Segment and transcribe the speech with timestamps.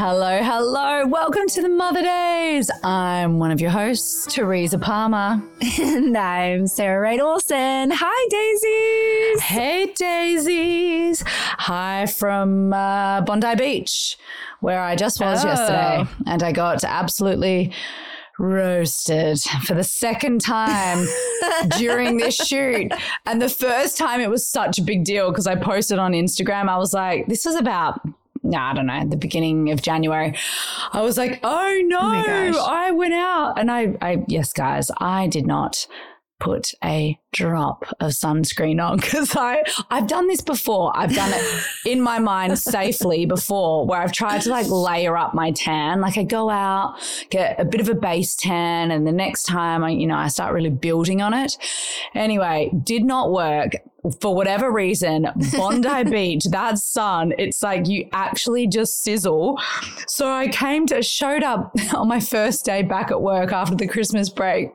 [0.00, 1.06] Hello, hello.
[1.08, 2.70] Welcome to the Mother Daze.
[2.84, 5.42] I'm one of your hosts, Teresa Palmer.
[5.80, 7.90] And I'm Sarah Wright Olsen.
[7.92, 9.40] Hi, Dazeys.
[9.40, 11.24] Hey, Dazeys.
[11.26, 14.16] Hi from uh, Bondi Beach,
[14.60, 15.48] where I just was Oh.
[15.48, 16.06] yesterday.
[16.26, 17.72] And I got absolutely
[18.38, 21.04] roasted for the second time
[21.76, 22.92] during this shoot.
[23.26, 26.68] And the first time it was such a big deal because I posted on Instagram.
[26.68, 28.00] I was like, this is about.
[28.48, 30.34] Nah, I don't know, the beginning of January.
[30.92, 32.56] I was like, oh no, oh gosh.
[32.56, 33.58] I went out.
[33.58, 35.86] And I, I, yes, guys, I did not
[36.40, 40.96] put a drop of sunscreen on because I I've done this before.
[40.96, 45.34] I've done it in my mind safely before where I've tried to like layer up
[45.34, 46.00] my tan.
[46.00, 46.96] Like I go out,
[47.30, 50.28] get a bit of a base tan, and the next time I, you know, I
[50.28, 51.56] start really building on it.
[52.14, 53.72] Anyway, did not work.
[54.20, 59.58] For whatever reason, Bondi Beach, that sun, it's like you actually just sizzle.
[60.06, 63.86] So I came to, showed up on my first day back at work after the
[63.86, 64.70] Christmas break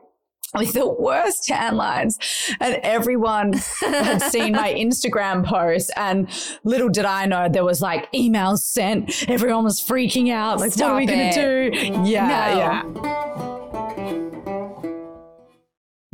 [0.56, 2.16] with the worst tan lines.
[2.60, 5.90] And everyone had seen my Instagram post.
[5.96, 6.28] And
[6.62, 9.28] little did I know there was like emails sent.
[9.28, 10.60] Everyone was freaking out.
[10.60, 11.76] Like, what are we going to do?
[12.08, 13.94] Yeah, No.
[13.96, 14.20] yeah.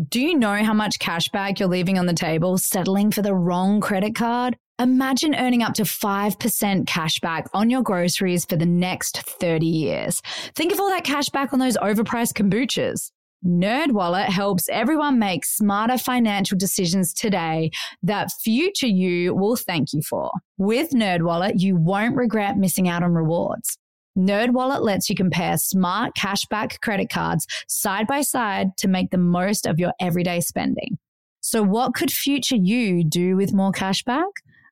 [0.08, 3.82] Do you know how much cashback you're leaving on the table settling for the wrong
[3.82, 4.56] credit card?
[4.78, 10.22] Imagine earning up to 5% cashback on your groceries for the next 30 years.
[10.54, 13.10] Think of all that cashback on those overpriced kombuchas.
[13.44, 17.70] NerdWallet helps everyone make smarter financial decisions today
[18.02, 20.30] that future you will thank you for.
[20.56, 23.76] With NerdWallet, you won't regret missing out on rewards.
[24.18, 29.66] NerdWallet lets you compare smart cashback credit cards side by side to make the most
[29.66, 30.98] of your everyday spending.
[31.40, 34.30] So what could future you do with more cashback?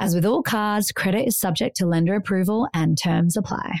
[0.00, 3.80] As with all cards, credit is subject to lender approval and terms apply.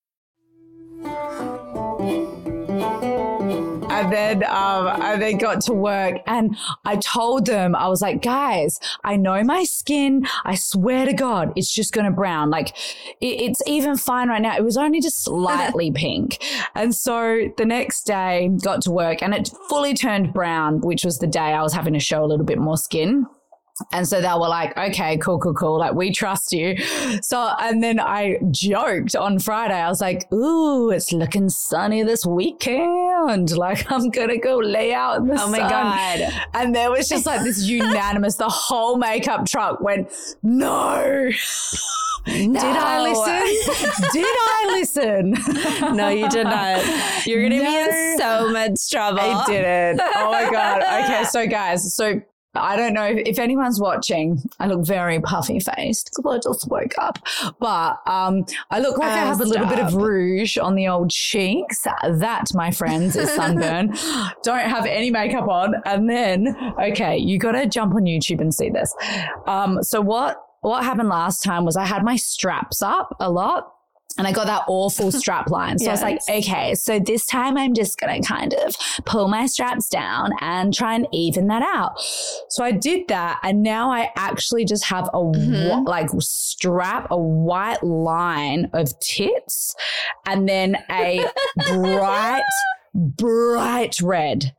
[4.01, 8.23] And then um, I then got to work and I told them, I was like,
[8.23, 10.25] guys, I know my skin.
[10.43, 12.49] I swear to God, it's just going to brown.
[12.49, 12.69] Like
[13.21, 14.57] it, it's even fine right now.
[14.57, 16.43] It was only just slightly pink.
[16.73, 21.19] And so the next day got to work and it fully turned brown, which was
[21.19, 23.27] the day I was having to show a little bit more skin.
[23.91, 25.79] And so they were like, okay, cool, cool, cool.
[25.79, 26.77] Like, we trust you.
[27.21, 29.75] So, and then I joked on Friday.
[29.75, 33.55] I was like, ooh, it's looking sunny this weekend.
[33.55, 35.69] Like, I'm going to go lay out in the Oh my sun.
[35.69, 36.33] God.
[36.53, 40.11] And there was just like this unanimous, the whole makeup truck went,
[40.43, 41.29] no.
[42.25, 44.07] Did I listen?
[44.13, 45.95] Did I listen?
[45.95, 47.25] No, you did not.
[47.25, 49.19] You're going to be in so much trouble.
[49.21, 50.01] I didn't.
[50.15, 50.83] Oh my God.
[51.01, 51.23] Okay.
[51.23, 52.21] So, guys, so
[52.53, 54.41] I don't know if anyone's watching.
[54.59, 57.17] I look very puffy faced because I just woke up.
[57.59, 60.87] But um, I look like I Oh, have a little bit of rouge on the
[60.87, 61.83] old cheeks.
[62.03, 63.93] That, my friends, is sunburn.
[64.43, 65.75] don't have any makeup on.
[65.85, 68.93] And then, okay, you got to jump on YouTube and see this.
[69.47, 73.71] Um, so, what, what happened last time was I had my straps up a lot.
[74.17, 75.79] And I got that awful strap line.
[75.79, 78.75] So I was like, okay, so this time I'm just going to kind of
[79.05, 81.93] pull my straps down and try and even that out.
[82.49, 83.39] So I did that.
[83.43, 85.87] And now I actually just have a wh- mm-hmm.
[85.87, 89.75] like strap, a white line of tits
[90.25, 91.25] and then a
[91.67, 92.43] bright,
[92.93, 94.53] bright red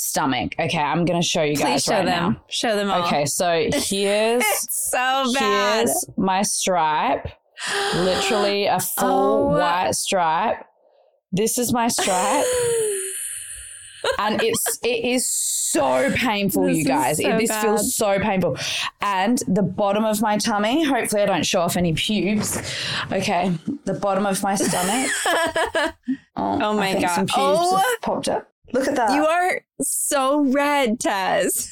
[0.00, 0.54] stomach.
[0.58, 2.32] Okay, I'm going to show you Please guys show right them.
[2.34, 2.44] now.
[2.48, 3.06] Show them all.
[3.06, 5.86] Okay, so here's so bad.
[5.86, 7.28] here's my stripe.
[7.94, 9.58] Literally a full Oh.
[9.58, 10.64] white stripe.
[11.32, 12.44] This is my stripe.
[14.18, 17.18] and it's it is so painful, This you guys.
[17.20, 17.62] so It- this bad.
[17.62, 18.56] feels so painful.
[19.02, 22.56] And the bottom of my tummy, hopefully I don't show off any pubes.
[23.12, 23.52] Okay,
[23.84, 25.10] the bottom of my stomach.
[26.40, 27.08] Oh, oh I my God.
[27.16, 27.96] Some pubes Oh.
[28.00, 28.48] popped up.
[28.72, 29.12] Look at that.
[29.12, 31.68] You are so red, Tess.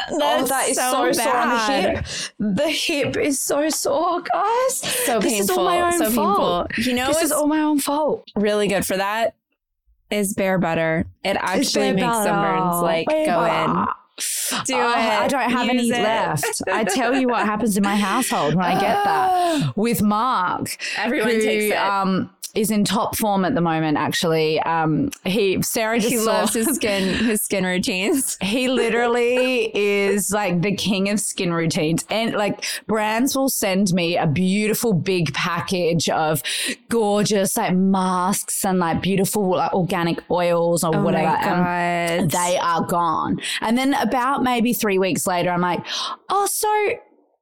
[0.10, 2.06] oh, that is so, sore on the hip.
[2.38, 4.76] The hip is so sore, guys.
[4.78, 5.40] So This painful.
[5.40, 6.70] is all my own so fault.
[6.70, 6.92] painful.
[6.92, 8.24] You know this is all my own fault.
[8.36, 9.34] really good for that?
[10.10, 11.06] Is bare butter.
[11.24, 13.86] It actually makes sunburns like go in.
[14.66, 16.00] Do Oh, I don't have any it.
[16.02, 16.62] left.
[16.70, 20.76] I tell you what happens in my household when I get that with Mark.
[20.96, 21.76] Everyone who, takes it.
[21.76, 23.98] Um, is in top form at the moment.
[23.98, 28.36] Actually, um, he Sarah just He saw- loves his skin, his skin routines.
[28.40, 32.04] He literally is like the king of skin routines.
[32.10, 36.42] And like brands will send me a beautiful big package of
[36.88, 41.26] gorgeous like masks and like beautiful like organic oils or whatever.
[41.26, 42.40] and God.
[42.40, 43.38] they are gone.
[43.60, 45.84] And then about maybe three weeks later, I'm like,
[46.28, 46.68] oh, so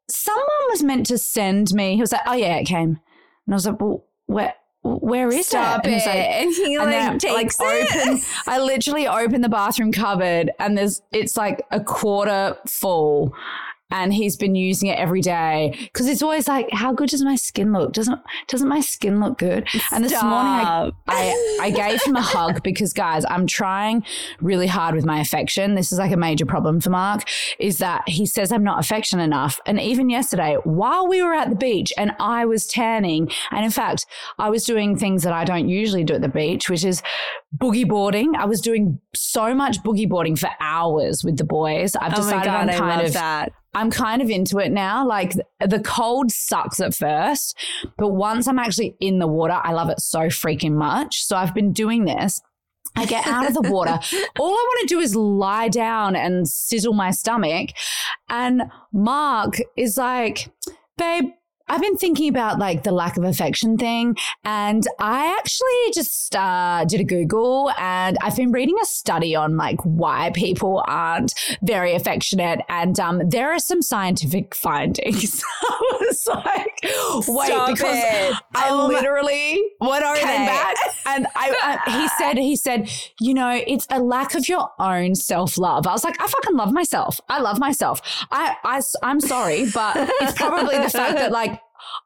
[0.09, 1.95] someone was meant to send me.
[1.97, 3.01] He was like, oh, yeah, it came.
[3.47, 4.55] And I was like, well, where?
[4.85, 5.93] Where is Stop it?
[5.93, 6.07] And it.
[6.07, 8.09] like, and he and like then, takes like, it.
[8.09, 13.33] open, I literally open the bathroom cupboard and there's it's like a quarter full.
[13.93, 17.37] And he's been using it every day because it's always like, how good does my
[17.37, 17.93] skin look?
[17.93, 18.19] Doesn't
[18.49, 19.69] doesn't my skin look good?
[19.93, 24.05] And this morning, I, I I gave him a hug because guys, I'm trying
[24.41, 25.75] really hard with my affection.
[25.75, 27.25] This is like a major problem for Mark.
[27.59, 29.61] Is that he says I'm not affectionate enough.
[29.67, 33.71] And even yesterday, while we were at the beach and I was tanning, and in
[33.71, 34.07] fact,
[34.39, 37.03] I was doing things that I don't usually do at the beach, which is
[37.57, 38.35] boogie boarding.
[38.37, 41.95] I was doing so much boogie boarding for hours with the boys.
[41.97, 43.53] I've Oh my decided God, I'm I kind love of that.
[43.75, 45.07] I'm kind of into it now.
[45.07, 47.57] Like the cold sucks at first,
[47.97, 51.25] but once I'm actually in the water, I love it so freaking much.
[51.25, 52.41] So I've been doing this.
[52.95, 53.99] I get out of the water.
[54.39, 57.71] All I want to do is lie down and sizzle my stomach.
[58.29, 60.51] And Mark is like,
[60.99, 61.31] babe,
[61.69, 64.17] I've been thinking about like the lack of affection thing.
[64.45, 69.57] And I actually just uh, did a Google and I've been reading a study on
[69.57, 72.61] like why people aren't very affectionate.
[72.69, 75.43] And um, there are some scientific findings.
[75.63, 76.81] I was like,
[77.29, 78.35] wait, Stop because it.
[78.55, 80.47] I Oh literally What are came they?
[80.47, 80.77] back
[81.07, 85.15] and I, I he said he said you know it's a lack of your own
[85.15, 88.01] self-love i was like i fucking love myself i love myself
[88.31, 91.61] i, I i'm sorry but it's probably the fact that like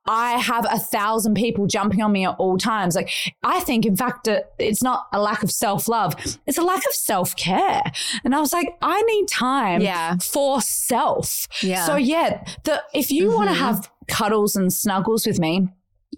[0.06, 2.94] I have a thousand people jumping on me at all times.
[2.94, 3.10] Like,
[3.42, 4.28] I think, in fact,
[4.58, 6.14] it's not a lack of self love,
[6.46, 7.82] it's a lack of self care.
[8.24, 10.16] And I was like, I need time Yeah.
[10.18, 11.46] for self.
[11.62, 11.84] Yeah.
[11.86, 13.64] So, yeah, the, if you want to mm-hmm.
[13.64, 15.68] have cuddles and snuggles with me,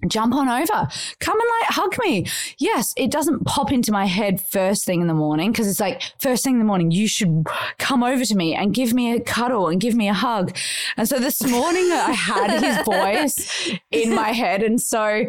[0.06, 0.88] jump on over.
[1.20, 2.26] Come and like hug me.
[2.58, 6.02] Yes, it doesn't pop into my head first thing in the morning because it's like
[6.20, 7.46] first thing in the morning, you should
[7.78, 10.56] come over to me and give me a cuddle and give me a hug.
[10.96, 14.62] And so this morning I had his voice in my head.
[14.62, 15.24] And so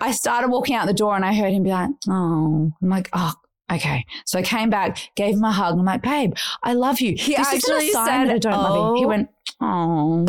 [0.00, 3.08] I started walking out the door and I heard him be like, oh, I'm like,
[3.12, 3.32] oh,
[3.72, 4.04] okay.
[4.24, 5.72] So I came back, gave him a hug.
[5.72, 7.14] And I'm like, babe, I love you.
[7.16, 9.00] He this actually said, I don't love you.
[9.00, 9.28] He "Oh." went,
[9.60, 10.24] oh.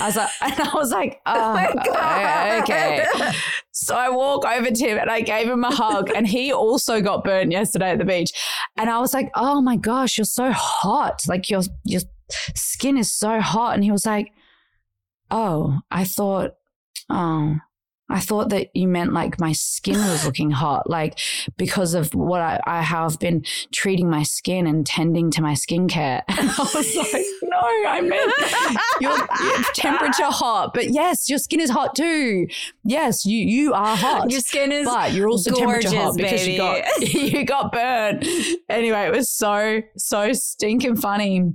[0.00, 2.62] I was like, and I was like, oh, my oh, God.
[2.62, 3.32] okay.
[3.72, 7.00] So I walk over to him and I gave him a hug, and he also
[7.00, 8.32] got burnt yesterday at the beach.
[8.76, 11.22] And I was like, "Oh my gosh, you're so hot!
[11.26, 12.02] Like your your
[12.54, 14.32] skin is so hot." And he was like,
[15.30, 16.52] "Oh, I thought,
[17.10, 17.56] oh."
[18.12, 21.18] I thought that you meant like my skin was looking hot, like
[21.56, 25.54] because of what I, I how I've been treating my skin and tending to my
[25.54, 26.22] skincare.
[26.42, 28.32] And I was like, no, I meant
[29.00, 32.48] your, your temperature hot, but yes, your skin is hot too.
[32.84, 34.30] Yes, you you are hot.
[34.30, 38.26] Your skin is but you're also temperature hot gorgeous, because you got you got burned.
[38.68, 41.52] Anyway, it was so so stinking funny.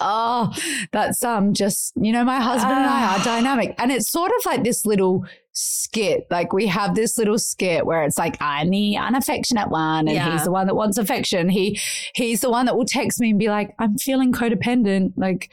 [0.00, 0.52] Oh,
[0.92, 4.46] that's um just you know my husband and I are dynamic, and it's sort of
[4.46, 6.26] like this little skit.
[6.30, 10.32] Like we have this little skit where it's like I'm the unaffectionate one, and Yeah.
[10.32, 11.48] he's the one that wants affection.
[11.48, 11.80] He
[12.14, 15.50] he's the one that will text me and be like, "I'm feeling codependent." Like.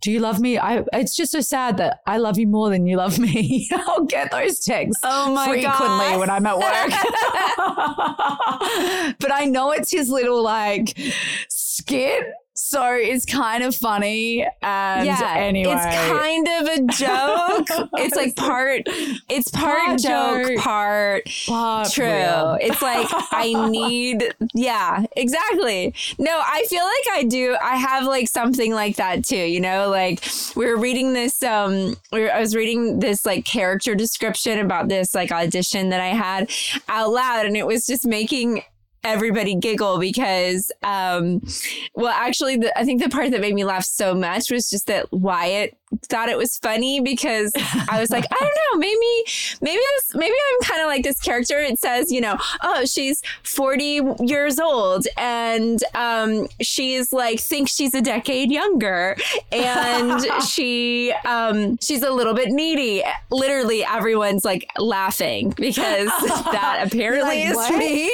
[0.00, 0.58] Do you love me?
[0.58, 0.84] I.
[0.92, 3.68] It's just so sad that I love you more than you love me.
[3.72, 6.20] I'll get those texts Oh my frequently God.
[6.20, 6.92] when I'm at work.
[9.18, 10.96] but I know it's his little like
[11.48, 12.26] skit.
[12.68, 14.46] So it's kind of funny.
[14.60, 15.72] And yeah, anyway.
[15.74, 17.88] it's kind of a joke.
[17.94, 18.82] it's like part,
[19.30, 20.58] it's part, Part joke, joke.
[20.58, 22.04] part Part true.
[22.04, 22.58] real.
[22.60, 25.94] It's like I need, yeah, exactly.
[26.18, 27.56] No, I feel like I do.
[27.62, 29.36] I have like something like that too.
[29.36, 31.42] You know, like we were reading this.
[31.42, 36.00] Um, we were, I was reading this like character description about this like audition that
[36.02, 36.50] I had
[36.86, 38.62] out loud, and it was just making
[39.04, 41.40] everybody giggle because um
[41.94, 44.86] well actually the, i think the part that made me laugh so much was just
[44.86, 45.76] that wyatt
[46.08, 47.52] thought it was funny because
[47.90, 49.24] I was like, I don't know, maybe,
[49.60, 51.58] maybe this, maybe I'm kind of like this character.
[51.58, 57.94] It says, you know, oh, she's 40 years old and um, she's like, thinks she's
[57.94, 59.16] a decade younger.
[59.52, 63.02] And she, um, she's a little bit needy.
[63.30, 66.06] Literally, everyone's like laughing because
[66.52, 67.78] that apparently like, is what?
[67.78, 68.12] me.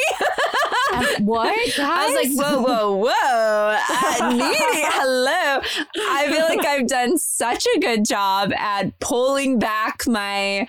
[0.95, 1.77] um, what?
[1.77, 1.79] Guys?
[1.79, 3.79] I was like, whoa, whoa, whoa.
[3.91, 4.85] Uh, needy.
[4.93, 5.61] Hello.
[6.11, 10.69] I feel like I've done such a good job at pulling back my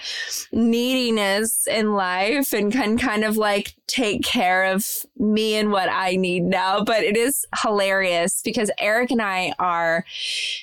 [0.51, 6.15] neediness in life and can kind of like take care of me and what I
[6.15, 6.83] need now.
[6.83, 10.05] But it is hilarious because Eric and I are,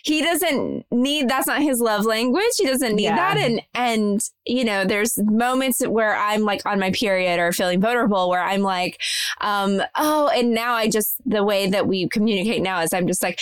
[0.02, 2.42] he doesn't need, that's not his love language.
[2.56, 3.34] He doesn't need yeah.
[3.34, 3.36] that.
[3.38, 8.28] And, and, you know, there's moments where I'm like on my period or feeling vulnerable
[8.28, 9.00] where I'm like,
[9.40, 13.22] um, oh, and now I just, the way that we communicate now is I'm just
[13.22, 13.40] like,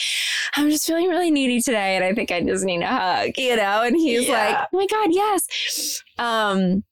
[0.56, 1.96] I'm just feeling really needy today.
[1.96, 3.82] And I think I just need a hug, you know?
[3.82, 4.32] And he's yeah.
[4.32, 6.02] like, oh my God, yes.
[6.18, 6.84] Um,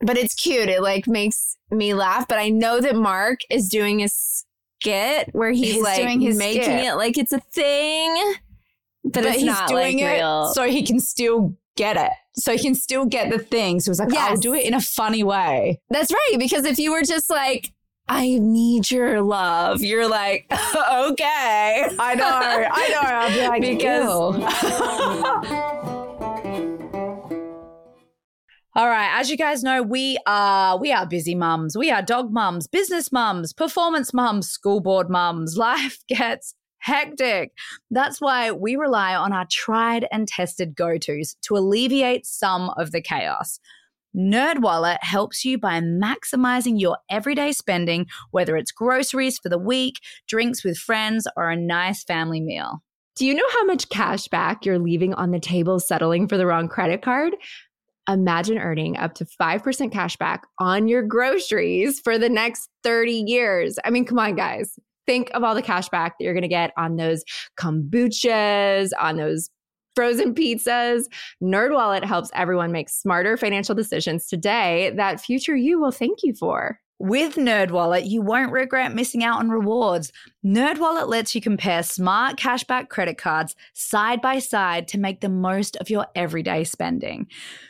[0.00, 0.68] but it's cute.
[0.68, 2.26] It like makes me laugh.
[2.28, 6.36] But I know that Mark is doing a skit where he's, he's like doing his
[6.36, 6.84] making skit.
[6.84, 8.34] it like it's a thing,
[9.04, 10.52] but, but it's he's not doing like it real.
[10.54, 12.10] so he can still get it.
[12.36, 13.78] So he can still get the thing.
[13.80, 14.30] So he's like, yes.
[14.30, 15.80] I'll do it in a funny way.
[15.90, 16.36] That's right.
[16.38, 17.72] Because if you were just like,
[18.08, 19.82] I need your love.
[19.82, 21.88] You're like, okay.
[21.98, 22.26] I know.
[22.26, 23.00] I know.
[23.02, 25.74] I'll be like, because.
[28.76, 31.78] All right, as you guys know, we are we are busy mums.
[31.78, 35.56] We are dog mums, business mums, performance mums, school board mums.
[35.64, 37.52] Life gets hectic.
[37.92, 43.00] That's why we rely on our tried and tested go-tos to alleviate some of the
[43.00, 43.60] chaos.
[44.16, 50.64] NerdWallet helps you by maximizing your everyday spending, whether it's groceries for the week, drinks
[50.64, 52.82] with friends, or a nice family meal.
[53.14, 56.46] Do you know how much cash back you're leaving on the table settling for the
[56.46, 57.34] wrong credit card?
[58.08, 63.78] Imagine earning up to 5% cash back on your groceries for the next 30 years.
[63.84, 64.78] I mean, come on, guys.
[65.06, 67.24] Think of all the cash back that you're going to get on those
[67.58, 69.50] kombuchas, on those
[69.94, 71.04] frozen pizzas.
[71.42, 76.78] NerdWallet helps everyone make smarter financial decisions today that future you will thank you for.
[76.98, 80.12] With NerdWallet, you won't regret missing out on rewards.
[80.44, 85.76] NerdWallet lets you compare smart cashback credit cards side by side to make the most
[85.76, 87.28] of your everyday spending.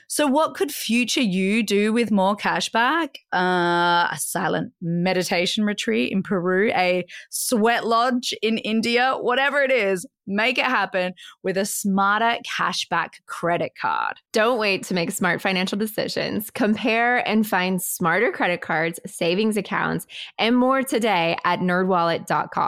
[0.08, 3.16] So, what could future you do with more cashback?
[3.32, 10.06] Uh, a silent meditation retreat in Peru, a sweat lodge in India, whatever it is,
[10.26, 14.16] make it happen with a smarter cashback credit card.
[14.32, 16.50] Don't wait to make smart financial decisions.
[16.50, 20.06] Compare and find smarter credit cards, savings accounts,
[20.38, 22.63] and more today at nerdwallet.com.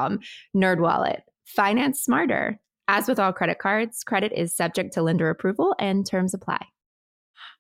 [0.55, 2.59] Nerdwallet, finance smarter.
[2.89, 6.65] As with all credit cards, credit is subject to lender approval and terms apply.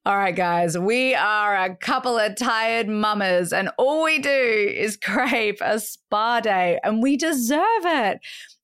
[0.06, 4.96] All right, guys, we are a couple of tired mamas, and all we do is
[5.02, 8.20] crave a spa day, and we deserve it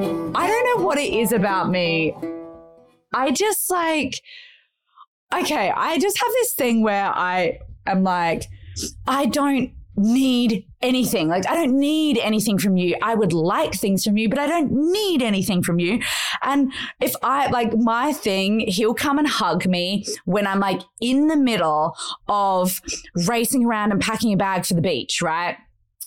[0.00, 2.14] I don't know what it is about me.
[3.12, 4.20] I just like,
[5.34, 8.44] okay, I just have this thing where I am like,
[9.06, 11.26] I don't need anything.
[11.26, 12.96] Like, I don't need anything from you.
[13.02, 16.00] I would like things from you, but I don't need anything from you.
[16.42, 21.26] And if I like my thing, he'll come and hug me when I'm like in
[21.26, 21.96] the middle
[22.28, 22.80] of
[23.26, 25.56] racing around and packing a bag for the beach, right?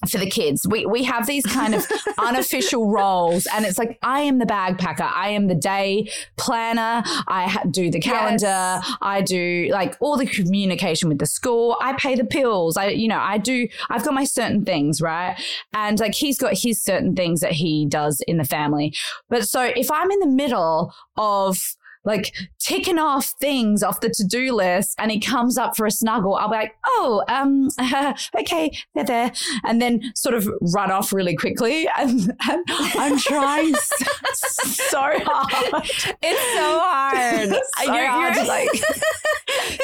[0.09, 0.65] For the kids.
[0.67, 1.85] We we have these kind of
[2.17, 7.03] unofficial roles, and it's like I am the bag packer, I am the day planner,
[7.27, 8.95] I ha- do the calendar, yes.
[9.01, 13.07] I do like all the communication with the school, I pay the pills, I you
[13.07, 13.67] know I do.
[13.89, 15.39] I've got my certain things right,
[15.73, 18.93] and like he's got his certain things that he does in the family.
[19.29, 24.53] But so if I'm in the middle of like ticking off things off the to-do
[24.53, 28.75] list and he comes up for a snuggle, I'll be like, oh, um, uh, okay,
[28.95, 29.31] they're there.
[29.63, 31.87] And then sort of run off really quickly.
[32.01, 35.85] And, and I'm trying so, so, hard.
[36.23, 37.49] It's so hard.
[37.77, 38.69] so you're, hard you're, to like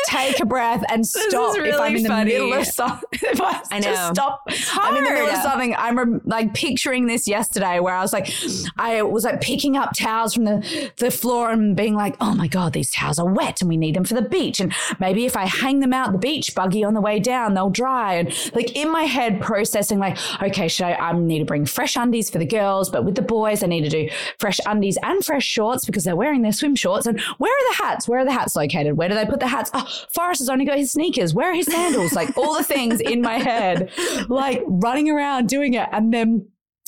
[0.06, 2.32] take a breath and stop really if I'm in funny.
[2.32, 3.08] the middle of something.
[3.12, 4.10] If I, I know.
[4.14, 4.48] stop.
[4.74, 5.76] I'm in the middle of something.
[5.76, 8.34] I'm like picturing this yesterday where I was like,
[8.78, 12.48] I was like picking up towels from the, the floor and being like, oh my
[12.48, 14.60] God, these towels are wet and we need them for the beach.
[14.60, 17.70] And maybe if I hang them out the beach buggy on the way down, they'll
[17.70, 18.16] dry.
[18.16, 21.96] And like in my head, processing like, okay, should I, I need to bring fresh
[21.96, 24.10] undies for the girls, but with the boys, I need to do
[24.40, 27.06] fresh undies and fresh shorts because they're wearing their swim shorts.
[27.06, 28.08] And where are the hats?
[28.08, 28.98] Where are the hats located?
[28.98, 29.72] Where do they put the hats?
[29.74, 31.34] Oh, Forrest has only got his sneakers.
[31.34, 32.14] Where are his sandals?
[32.14, 33.92] like all the things in my head,
[34.28, 35.88] like running around doing it.
[35.92, 36.48] And then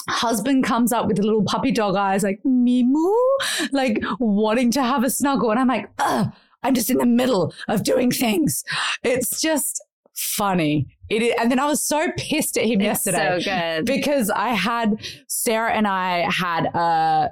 [0.09, 3.13] husband comes up with the little puppy dog eyes, like Mimu,
[3.71, 5.51] like wanting to have a snuggle.
[5.51, 6.31] And I'm like, ugh,
[6.63, 8.63] I'm just in the middle of doing things.
[9.03, 9.81] It's just
[10.15, 10.87] funny.
[11.09, 13.39] It is, and then I was so pissed at him it's yesterday.
[13.39, 13.85] So good.
[13.85, 14.95] Because I had
[15.27, 17.31] Sarah and I had a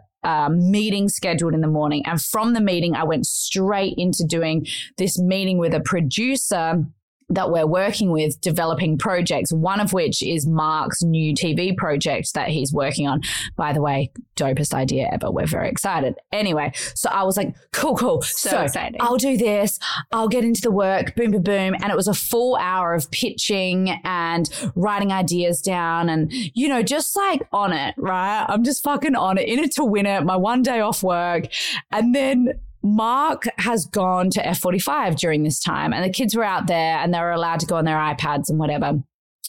[0.49, 2.03] meeting scheduled in the morning.
[2.05, 4.65] And from the meeting, I went straight into doing
[4.97, 6.83] this meeting with a producer
[7.29, 12.49] that we're working with developing projects, one of which is Mark's new TV project that
[12.49, 13.21] he's working on.
[13.55, 15.29] By the way, dopest idea ever.
[15.29, 16.15] We're very excited.
[16.31, 18.21] Anyway, so I was like, cool, cool.
[18.21, 19.01] So, so exciting.
[19.01, 19.79] I'll do this.
[20.11, 21.75] I'll get into the work, boom, boom, boom.
[21.81, 26.81] And it was a full hour of pitching and writing ideas down and, you know,
[26.81, 28.45] just like on it, right?
[28.47, 31.47] I'm just fucking on it, in it to win it, my one day off work.
[31.91, 36.67] And then Mark has gone to F45 during this time, and the kids were out
[36.67, 39.01] there and they were allowed to go on their iPads and whatever.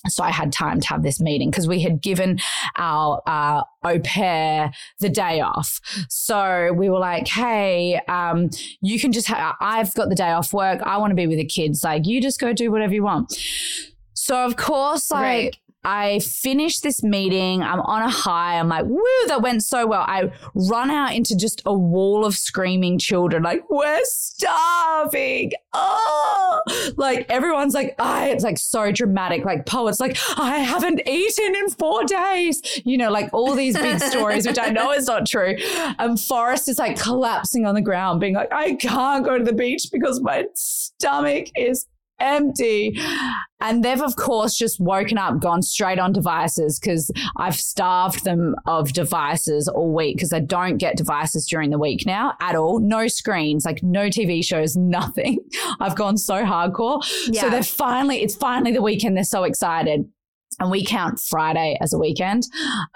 [0.07, 2.39] So I had time to have this meeting because we had given
[2.77, 5.81] our uh, au pair the day off.
[6.09, 10.53] So we were like, hey, um, you can just, ha- I've got the day off
[10.53, 10.81] work.
[10.83, 11.83] I want to be with the kids.
[11.83, 13.37] Like, you just go do whatever you want.
[14.15, 15.57] So, of course, like, right.
[15.85, 17.63] I finish this meeting.
[17.63, 18.59] I'm on a high.
[18.59, 20.05] I'm like, woo, that went so well.
[20.07, 25.53] I run out into just a wall of screaming children, like, we're starving.
[25.73, 26.61] Oh,
[26.97, 29.45] like everyone's like, I, it's like so dramatic.
[29.45, 32.61] Like poets, like, I haven't eaten in four days.
[32.85, 35.57] You know, like all these big stories, which I know is not true.
[35.99, 39.53] And Forrest is like collapsing on the ground, being like, I can't go to the
[39.53, 41.87] beach because my stomach is
[42.21, 42.99] empty.
[43.61, 48.55] And they've, of course, just woken up, gone straight on devices because I've starved them
[48.67, 52.79] of devices all week because I don't get devices during the week now at all.
[52.79, 55.39] No screens, like no TV shows, nothing.
[55.81, 57.03] I've gone so hardcore.
[57.29, 57.43] Yeah.
[57.43, 59.17] So they're finally, it's finally the weekend.
[59.17, 60.05] They're so excited.
[60.61, 62.45] And we count Friday as a weekend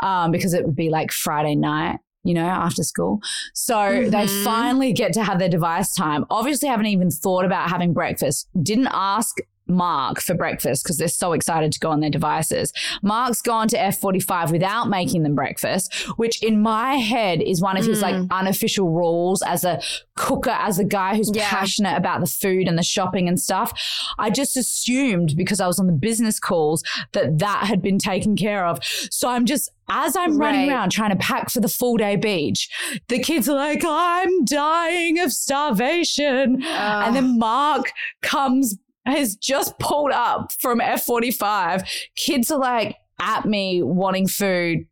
[0.01, 3.21] um, because it would be like Friday night you know, after school.
[3.55, 4.11] So mm-hmm.
[4.11, 6.25] they finally get to have their device time.
[6.31, 8.49] Obviously, haven't even thought about having breakfast.
[8.63, 9.39] Didn't ask
[9.73, 12.73] Mark for breakfast because they're so excited to go on their devices.
[13.03, 17.85] Mark's gone to F45 without making them breakfast, which in my head is one of
[17.85, 17.89] mm.
[17.89, 18.31] his like mm.
[18.31, 19.81] unofficial rules as a
[20.17, 21.49] cooker, as a guy who's yeah.
[21.49, 23.73] passionate about the food and the shopping and stuff.
[24.19, 26.83] I just assumed because I was on the business calls
[27.13, 28.79] that that had been taken care of.
[28.83, 30.47] So I'm just as I'm right.
[30.47, 32.69] running around trying to pack for the full day beach,
[33.09, 36.63] the kids are like, I'm dying of starvation.
[36.63, 37.03] Uh.
[37.07, 41.87] And then Mark comes has just pulled up from F45.
[42.15, 44.87] Kids are like at me wanting food.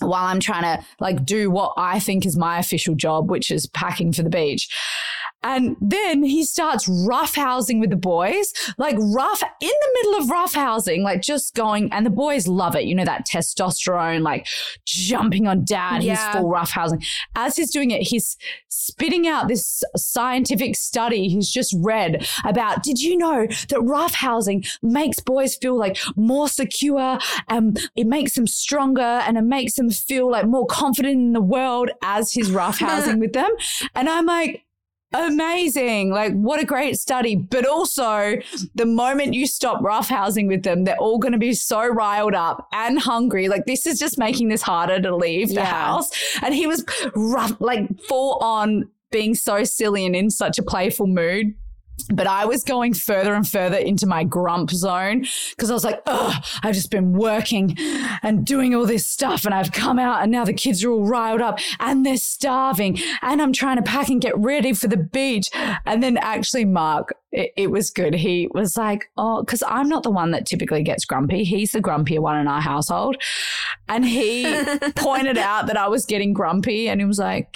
[0.00, 3.66] while I'm trying to like do what I think is my official job, which is
[3.66, 4.68] packing for the beach.
[5.46, 11.02] And then he starts roughhousing with the boys, like rough in the middle of roughhousing,
[11.02, 12.84] like just going, and the boys love it.
[12.84, 14.48] You know, that testosterone, like
[14.84, 16.16] jumping on dad, yeah.
[16.16, 17.06] he's full roughhousing.
[17.36, 18.36] As he's doing it, he's
[18.68, 22.82] spitting out this scientific study he's just read about.
[22.82, 28.48] Did you know that roughhousing makes boys feel like more secure and it makes them
[28.48, 33.18] stronger and it makes them feel like more confident in the world as he's roughhousing
[33.20, 33.50] with them?
[33.94, 34.65] And I'm like,
[35.24, 36.10] amazing.
[36.10, 37.36] Like, what a great study.
[37.36, 38.36] But also,
[38.74, 42.68] the moment you stop roughhousing with them, they're all going to be so riled up
[42.72, 43.48] and hungry.
[43.48, 45.64] Like, this is just making this harder to leave the yeah.
[45.64, 46.10] house.
[46.42, 51.06] And he was rough, like, full on being so silly and in such a playful
[51.06, 51.54] mood.
[52.12, 56.00] But I was going further and further into my grump zone because I was like,
[56.06, 57.76] oh, I've just been working
[58.22, 61.06] and doing all this stuff and I've come out and now the kids are all
[61.06, 64.96] riled up and they're starving and I'm trying to pack and get ready for the
[64.96, 65.48] beach.
[65.84, 68.14] And then actually, Mark, it, it was good.
[68.14, 71.44] He was like, oh, because I'm not the one that typically gets grumpy.
[71.44, 73.16] He's the grumpier one in our household.
[73.88, 74.44] And he
[74.96, 77.48] pointed out that I was getting grumpy and he was like,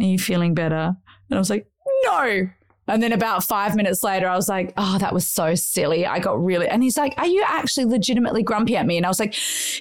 [0.00, 0.96] are you feeling better?
[1.28, 1.66] And I was like,
[2.04, 2.48] no,
[2.90, 6.06] and then about five minutes later, I was like, oh, that was so silly.
[6.06, 8.96] I got really, and he's like, are you actually legitimately grumpy at me?
[8.96, 9.34] And I was like,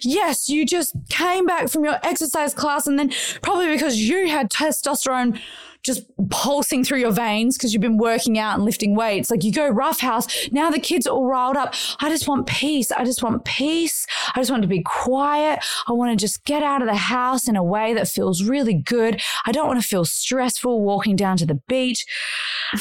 [0.03, 2.87] yes, you just came back from your exercise class.
[2.87, 5.39] And then probably because you had testosterone
[5.83, 9.31] just pulsing through your veins because you've been working out and lifting weights.
[9.31, 10.27] Like you go roughhouse.
[10.51, 11.73] Now the kids are all riled up.
[11.99, 12.91] I just want peace.
[12.91, 14.05] I just want peace.
[14.35, 15.63] I just want to be quiet.
[15.87, 18.73] I want to just get out of the house in a way that feels really
[18.73, 19.21] good.
[19.45, 22.05] I don't want to feel stressful walking down to the beach.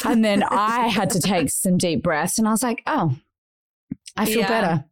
[0.05, 3.17] And then I had to take some deep breaths and I was like, oh,
[4.17, 4.49] I feel yeah.
[4.49, 4.85] better.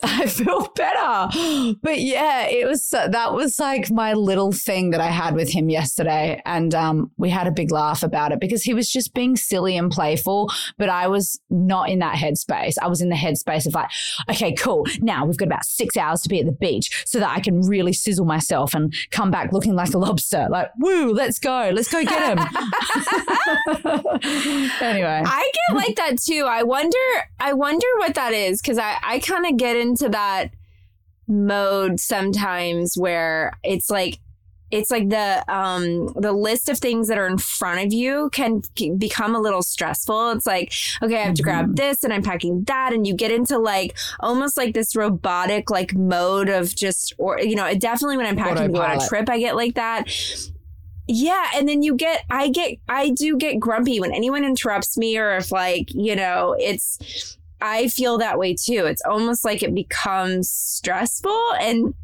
[0.02, 1.74] I feel better.
[1.82, 5.68] But yeah, it was that was like my little thing that I had with him
[5.68, 9.36] yesterday and um, we had a big laugh about it because he was just being
[9.36, 12.74] silly and playful, but I was not in that headspace.
[12.80, 13.90] I was in the headspace of like,
[14.30, 14.86] okay, cool.
[15.00, 17.62] Now we've got about 6 hours to be at the beach so that I can
[17.62, 20.46] really sizzle myself and come back looking like a lobster.
[20.48, 21.72] Like, woo, let's go.
[21.74, 22.38] Let's go get him.
[24.80, 25.22] anyway.
[25.26, 26.44] I get like that too.
[26.48, 26.98] I wonder
[27.40, 30.50] I wonder what that is cuz I I kind of get in into that
[31.26, 34.18] mode sometimes where it's like
[34.70, 38.62] it's like the um the list of things that are in front of you can
[38.98, 40.32] become a little stressful.
[40.32, 40.72] It's like
[41.02, 41.74] okay i have to grab mm-hmm.
[41.74, 42.92] this and i'm packing that.
[42.92, 47.56] And you get into like almost like this robotic like mode of just or you
[47.56, 50.10] know definitely when i'm packing to go on a trip i get like that.
[51.10, 51.46] Yeah.
[51.54, 55.36] And then you get i get i do get grumpy when anyone interrupts me or
[55.36, 58.86] if like you know it's I feel that way too.
[58.86, 61.94] It's almost like it becomes stressful and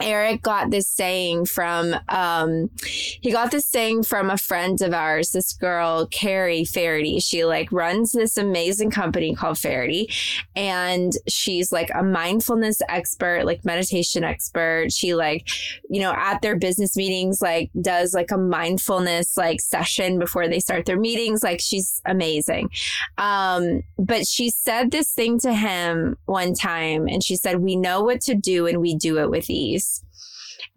[0.00, 5.32] Eric got this saying from um he got this saying from a friend of ours,
[5.32, 7.18] this girl, Carrie Faraday.
[7.18, 10.08] She like runs this amazing company called Faraday.
[10.54, 14.92] And she's like a mindfulness expert, like meditation expert.
[14.92, 15.48] She like,
[15.88, 20.60] you know, at their business meetings, like does like a mindfulness like session before they
[20.60, 21.42] start their meetings.
[21.42, 22.70] Like she's amazing.
[23.16, 28.02] Um, but she said this thing to him one time and she said, We know
[28.02, 29.87] what to do and we do it with ease.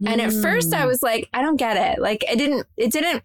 [0.06, 0.88] And at first I mm.
[0.88, 2.02] was like, I don't get it.
[2.02, 3.24] Like it didn't, it didn't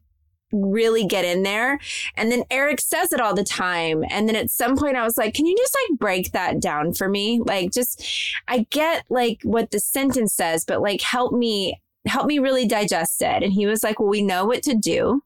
[0.52, 1.78] really get in there.
[2.16, 4.04] And then Eric says it all the time.
[4.10, 6.92] And then at some point I was like, can you just like break that down
[6.92, 7.40] for me?
[7.44, 8.04] Like just,
[8.48, 13.20] I get like what the sentence says, but like help me, help me really digest
[13.22, 13.42] it.
[13.42, 15.22] And he was like, well, we know what to do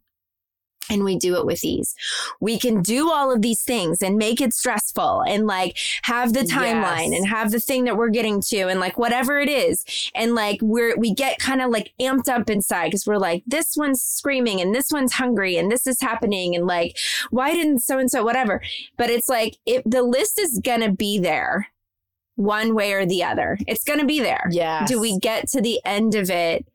[0.90, 1.94] and we do it with ease.
[2.40, 6.40] We can do all of these things and make it stressful and like have the
[6.40, 7.18] timeline yes.
[7.18, 9.85] and have the thing that we're getting to and like whatever it is.
[10.14, 13.76] And like we're, we get kind of like amped up inside because we're like, this
[13.76, 16.55] one's screaming and this one's hungry and this is happening.
[16.55, 16.98] And like,
[17.31, 18.62] why didn't so and so, whatever.
[18.96, 21.68] But it's like, it, the list is going to be there
[22.37, 23.59] one way or the other.
[23.66, 24.48] It's going to be there.
[24.50, 24.87] Yeah.
[24.87, 26.66] Do we get to the end of it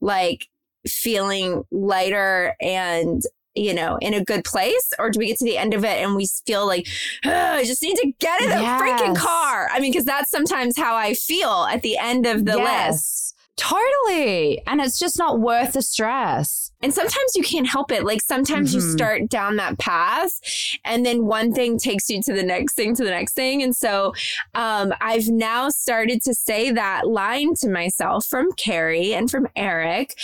[0.00, 0.48] like
[0.86, 3.22] feeling lighter and
[3.56, 4.92] you know, in a good place?
[4.98, 6.86] Or do we get to the end of it and we feel like,
[7.24, 8.80] I just need to get in yes.
[8.80, 9.68] a freaking car?
[9.72, 12.92] I mean, because that's sometimes how I feel at the end of the yes.
[12.92, 13.22] list.
[13.56, 14.62] Totally.
[14.66, 16.72] And it's just not worth the stress.
[16.82, 18.04] And sometimes you can't help it.
[18.04, 18.86] Like sometimes mm-hmm.
[18.86, 20.38] you start down that path
[20.84, 23.62] and then one thing takes you to the next thing, to the next thing.
[23.62, 24.12] And so
[24.54, 30.14] um, I've now started to say that line to myself from Carrie and from Eric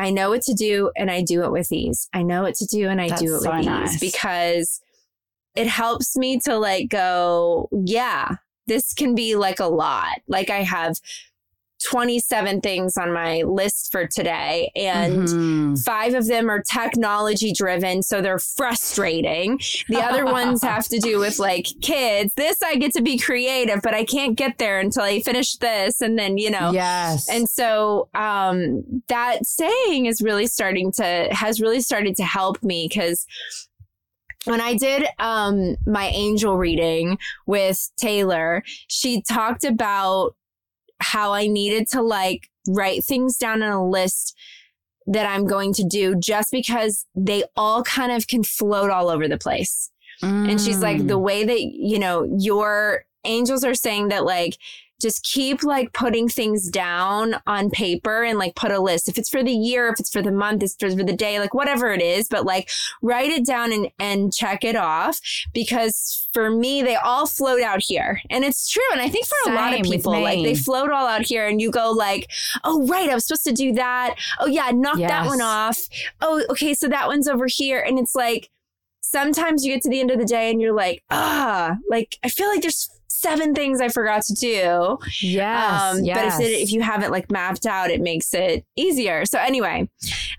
[0.00, 2.08] I know what to do and I do it with ease.
[2.14, 3.94] I know what to do and I That's do it so with nice.
[3.94, 4.80] ease because
[5.54, 8.36] it helps me to like go, yeah,
[8.66, 10.22] this can be like a lot.
[10.26, 10.96] Like I have
[11.88, 15.74] 27 things on my list for today, and mm-hmm.
[15.76, 18.02] five of them are technology driven.
[18.02, 19.60] So they're frustrating.
[19.88, 22.34] The other ones have to do with like kids.
[22.36, 26.00] This I get to be creative, but I can't get there until I finish this.
[26.00, 27.28] And then, you know, yes.
[27.28, 32.88] And so um, that saying is really starting to, has really started to help me
[32.88, 33.26] because
[34.44, 40.34] when I did um, my angel reading with Taylor, she talked about
[41.00, 44.36] how I needed to like write things down on a list
[45.06, 49.26] that I'm going to do just because they all kind of can float all over
[49.26, 49.90] the place.
[50.22, 50.50] Mm.
[50.50, 51.22] And she's like, the mm.
[51.22, 54.56] way that, you know, your angels are saying that like
[55.00, 59.08] just keep like putting things down on paper and like put a list.
[59.08, 61.38] If it's for the year, if it's for the month, if it's for the day,
[61.38, 62.70] like whatever it is, but like
[63.02, 65.20] write it down and, and check it off
[65.52, 68.20] because for me, they all float out here.
[68.30, 68.82] And it's true.
[68.92, 71.46] And I think for Same a lot of people, like they float all out here
[71.48, 72.30] and you go like,
[72.64, 74.16] oh, right, I was supposed to do that.
[74.38, 75.10] Oh yeah, knock yes.
[75.10, 75.80] that one off.
[76.20, 76.74] Oh, okay.
[76.74, 77.80] So that one's over here.
[77.80, 78.50] And it's like,
[79.00, 82.28] sometimes you get to the end of the day and you're like, ah, like I
[82.28, 82.88] feel like there's
[83.20, 84.98] seven things I forgot to do.
[85.20, 86.16] Yes, um, yes.
[86.16, 89.24] But if, it, if you haven't like mapped out, it makes it easier.
[89.26, 89.88] So anyway,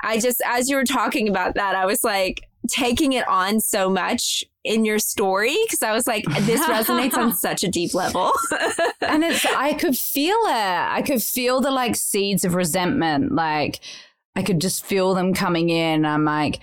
[0.02, 3.90] I just, as you were talking about that, I was like taking it on so
[3.90, 8.32] much in your story because I was like, this resonates on such a deep level.
[9.02, 10.90] and it's, I could feel it.
[10.90, 13.34] I could feel the like seeds of resentment.
[13.34, 13.80] Like
[14.36, 16.06] I could just feel them coming in.
[16.06, 16.60] I'm like,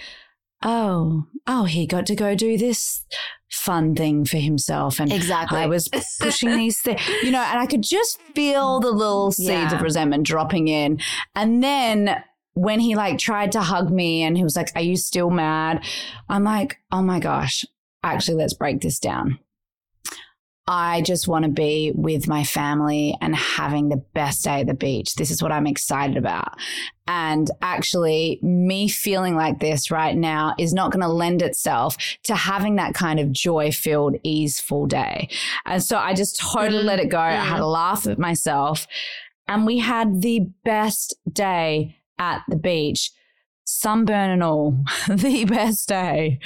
[0.62, 3.05] oh, oh, he got to go do this
[3.51, 5.01] fun thing for himself.
[5.01, 5.59] And exactly.
[5.59, 5.88] I was
[6.21, 9.75] pushing these things, you know, and I could just feel the little seeds yeah.
[9.75, 11.01] of resentment dropping in.
[11.35, 12.23] And then
[12.55, 15.85] when he like tried to hug me and he was like, Are you still mad?
[16.29, 17.64] I'm like, Oh my gosh,
[18.03, 19.38] actually, let's break this down.
[20.71, 24.75] I just want to be with my family and having the best day at the
[24.75, 25.15] beach.
[25.15, 26.59] This is what I'm excited about.
[27.07, 32.35] And actually, me feeling like this right now is not going to lend itself to
[32.35, 35.31] having that kind of joy filled, easeful day.
[35.65, 37.19] And so I just totally let it go.
[37.19, 37.71] I had a mm-hmm.
[37.71, 38.87] laugh at myself.
[39.49, 43.11] And we had the best day at the beach,
[43.65, 46.41] sunburn and all, the best day.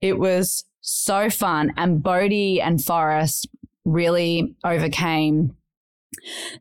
[0.00, 1.72] It was so fun.
[1.76, 3.48] And Bodhi and Forrest
[3.86, 5.56] really overcame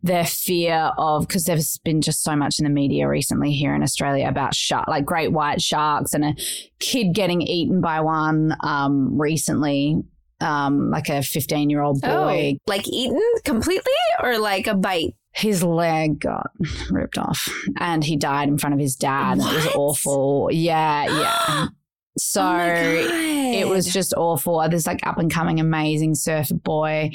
[0.03, 3.83] their fear of because there's been just so much in the media recently here in
[3.83, 6.35] Australia about shark, like great white sharks, and a
[6.79, 10.01] kid getting eaten by one um, recently,
[10.39, 15.15] um, like a 15 year old boy, oh, like eaten completely or like a bite.
[15.33, 16.51] His leg got
[16.89, 19.39] ripped off, and he died in front of his dad.
[19.39, 19.51] What?
[19.51, 20.49] It was awful.
[20.51, 21.67] Yeah, yeah.
[22.17, 24.63] So oh it was just awful.
[24.69, 27.12] There's like up and coming amazing surfer boy.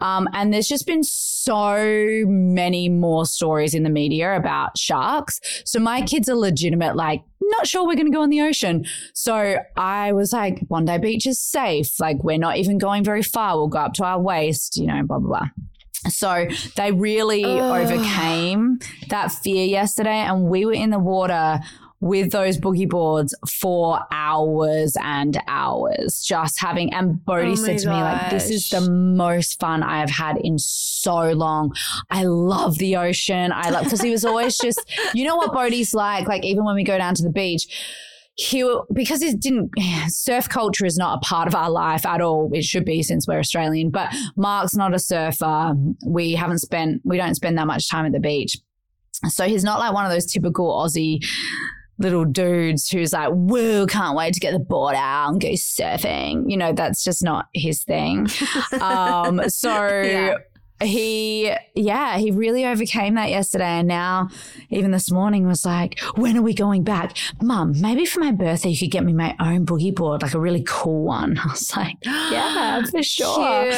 [0.00, 5.40] Um, and there's just been so many more stories in the media about sharks.
[5.64, 8.84] So my kids are legitimate, like, not sure we're going to go in the ocean.
[9.14, 11.98] So I was like, Bondi Beach is safe.
[11.98, 13.56] Like, we're not even going very far.
[13.56, 15.48] We'll go up to our waist, you know, blah, blah, blah.
[16.10, 17.58] So they really Ugh.
[17.58, 20.10] overcame that fear yesterday.
[20.10, 21.60] And we were in the water
[22.00, 26.92] with those boogie boards for hours and hours, just having.
[26.94, 27.94] And Bodhi oh said to gosh.
[27.94, 31.74] me, like, this is the most fun I have had in so long.
[32.10, 33.52] I love the ocean.
[33.52, 34.80] I love, because he was always just,
[35.12, 37.66] you know what Bodhi's like, like, even when we go down to the beach,
[38.36, 39.72] he because it didn't
[40.06, 43.26] surf culture is not a part of our life at all it should be since
[43.26, 45.74] we're australian but mark's not a surfer
[46.06, 48.56] we haven't spent we don't spend that much time at the beach
[49.26, 51.18] so he's not like one of those typical aussie
[51.98, 56.50] little dudes who's like, whoa, can't wait to get the board out and go surfing.
[56.50, 58.28] You know, that's just not his thing.
[58.80, 60.34] um, so yeah.
[60.80, 63.64] he, yeah, he really overcame that yesterday.
[63.64, 64.28] And now,
[64.70, 67.16] even this morning, was like, when are we going back?
[67.42, 70.40] Mum, maybe for my birthday, you could get me my own boogie board, like a
[70.40, 71.36] really cool one.
[71.44, 73.64] I was like, yeah, for sure.
[73.64, 73.74] Cute.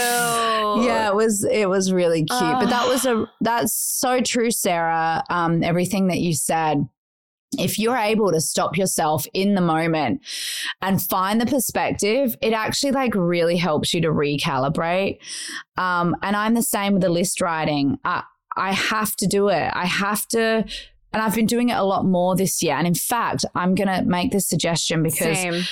[0.85, 2.41] Yeah, it was, it was really cute.
[2.41, 5.25] But that was a, that's so true, Sarah.
[5.31, 6.87] Um, everything that you said
[7.59, 10.21] if you're able to stop yourself in the moment
[10.81, 15.19] and find the perspective, it actually like really helps you to recalibrate.
[15.77, 17.99] Um, and I'm the same with the list writing.
[18.05, 18.23] I,
[18.57, 19.71] I have to do it.
[19.75, 20.65] I have to,
[21.13, 22.75] and I've been doing it a lot more this year.
[22.75, 25.63] And in fact, I'm going to make this suggestion because Same.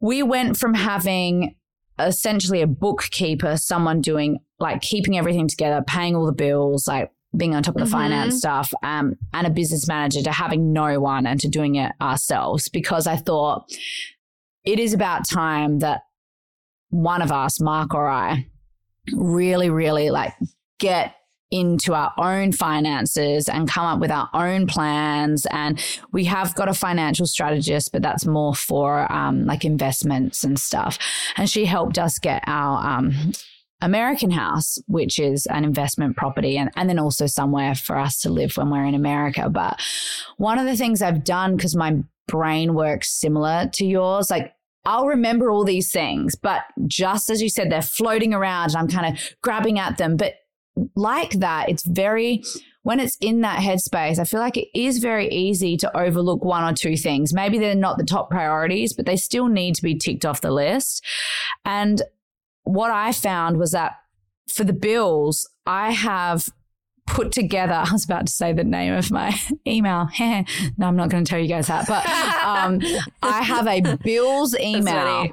[0.00, 1.54] we went from having
[1.98, 7.54] essentially a bookkeeper, someone doing like keeping everything together, paying all the bills, like being
[7.54, 7.92] on top of the mm-hmm.
[7.92, 11.92] finance stuff um, and a business manager to having no one and to doing it
[12.00, 13.66] ourselves because I thought
[14.64, 16.02] it is about time that
[16.90, 18.46] one of us, Mark or I,
[19.12, 20.34] really, really like
[20.78, 21.14] get
[21.50, 25.46] into our own finances and come up with our own plans.
[25.50, 30.58] And we have got a financial strategist, but that's more for um, like investments and
[30.58, 30.98] stuff.
[31.36, 33.32] And she helped us get our um,
[33.80, 38.30] American house, which is an investment property, and, and then also somewhere for us to
[38.30, 39.48] live when we're in America.
[39.48, 39.80] But
[40.36, 44.52] one of the things I've done, because my brain works similar to yours, like
[44.84, 48.88] I'll remember all these things, but just as you said, they're floating around and I'm
[48.88, 50.16] kind of grabbing at them.
[50.16, 50.34] But
[50.96, 52.42] like that, it's very,
[52.82, 56.64] when it's in that headspace, I feel like it is very easy to overlook one
[56.64, 57.34] or two things.
[57.34, 60.50] Maybe they're not the top priorities, but they still need to be ticked off the
[60.50, 61.04] list.
[61.64, 62.00] And
[62.68, 63.98] what I found was that
[64.52, 66.50] for the bills, I have
[67.06, 67.72] put together.
[67.86, 69.34] I was about to say the name of my
[69.66, 70.08] email.
[70.20, 71.86] no, I'm not going to tell you guys that.
[71.86, 72.06] But
[72.44, 72.80] um,
[73.22, 75.30] I have a bills email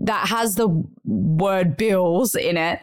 [0.00, 0.68] that has the
[1.04, 2.80] word bills in it.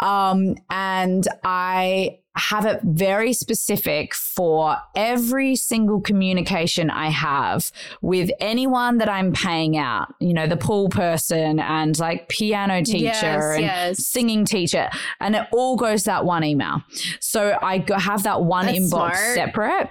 [0.00, 8.98] Um, and I have it very specific for every single communication I have with anyone
[8.98, 13.62] that I'm paying out, you know, the pool person and like piano teacher yes, and
[13.62, 14.06] yes.
[14.06, 14.88] singing teacher.
[15.18, 16.82] And it all goes that one email.
[17.18, 19.34] So I have that one That's inbox smart.
[19.34, 19.90] separate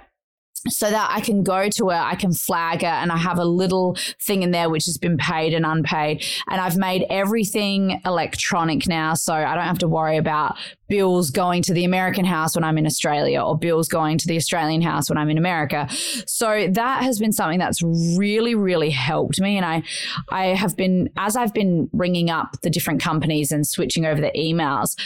[0.68, 3.44] so that I can go to it, I can flag it, and I have a
[3.44, 6.24] little thing in there which has been paid and unpaid.
[6.48, 10.56] And I've made everything electronic now, so I don't have to worry about
[10.90, 14.36] bills going to the American house when I'm in Australia or bills going to the
[14.36, 15.88] Australian house when I'm in America.
[16.26, 19.56] So that has been something that's really, really helped me.
[19.56, 19.82] And I,
[20.28, 24.32] I have been, as I've been ringing up the different companies and switching over the
[24.36, 24.98] emails,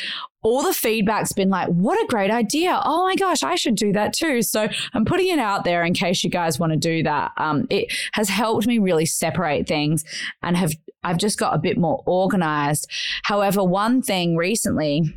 [0.42, 2.80] all the feedback's been like, what a great idea.
[2.84, 4.42] Oh my gosh, I should do that too.
[4.42, 7.32] So I'm putting it out there in case you guys want to do that.
[7.36, 10.04] Um, it has helped me really separate things
[10.42, 12.90] and have, I've just got a bit more organized.
[13.24, 15.14] However, one thing recently,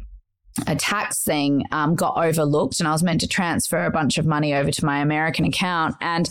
[0.65, 4.25] a tax thing um, got overlooked and I was meant to transfer a bunch of
[4.25, 6.29] money over to my American account and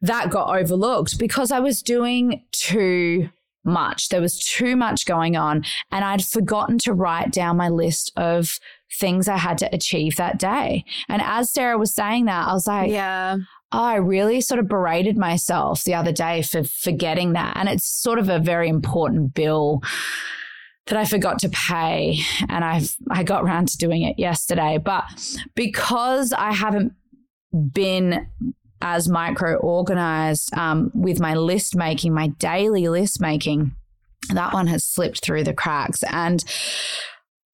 [0.00, 3.30] that got overlooked because I was doing too
[3.64, 4.10] much.
[4.10, 5.64] There was too much going on.
[5.90, 8.58] And I'd forgotten to write down my list of
[8.98, 10.84] things I had to achieve that day.
[11.08, 13.38] And as Sarah was saying that, I was like, yeah.
[13.72, 17.56] Oh, I really sort of berated myself the other day for forgetting that.
[17.56, 19.82] And it's sort of a very important bill
[20.86, 22.18] that I forgot to pay
[22.48, 24.78] and I've I got around to doing it yesterday.
[24.82, 25.04] But
[25.54, 26.92] because I haven't
[27.72, 28.26] been
[28.82, 33.74] as micro organized um, with my list making, my daily list making,
[34.32, 36.02] that one has slipped through the cracks.
[36.04, 36.44] And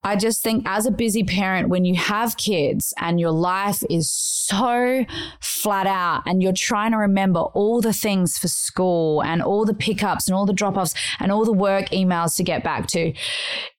[0.02, 4.10] I just think as a busy parent, when you have kids and your life is
[4.10, 5.04] so
[5.40, 9.74] flat out and you're trying to remember all the things for school and all the
[9.74, 13.12] pickups and all the drop offs and all the work emails to get back to,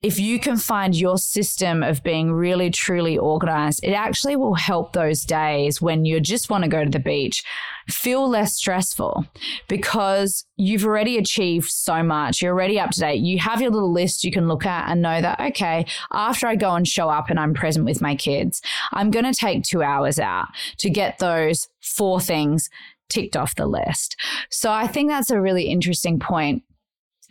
[0.03, 4.93] if you can find your system of being really truly organized, it actually will help
[4.93, 7.43] those days when you just want to go to the beach
[7.89, 9.25] feel less stressful
[9.67, 12.41] because you've already achieved so much.
[12.41, 13.21] You're already up to date.
[13.21, 16.55] You have your little list you can look at and know that, okay, after I
[16.55, 19.81] go and show up and I'm present with my kids, I'm going to take two
[19.81, 20.47] hours out
[20.77, 22.69] to get those four things
[23.09, 24.15] ticked off the list.
[24.49, 26.63] So I think that's a really interesting point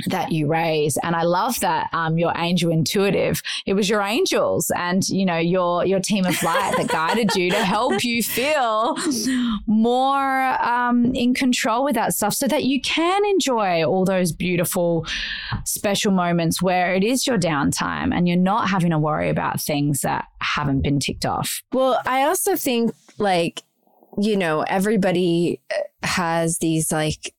[0.06, 0.96] that you raise.
[1.02, 3.42] And i love that um, your angel intuitive.
[3.66, 7.50] It was your angels and you know your your team of light that guided you
[7.50, 8.96] to help you feel
[9.66, 15.06] more um, in control with that stuff so that you can enjoy all those beautiful
[15.64, 20.00] special moments where it is your downtime and you're not having to worry about things
[20.00, 21.62] that haven't been ticked off.
[21.72, 23.62] Well i also think like
[24.18, 25.60] you know everybody
[26.02, 27.34] has these like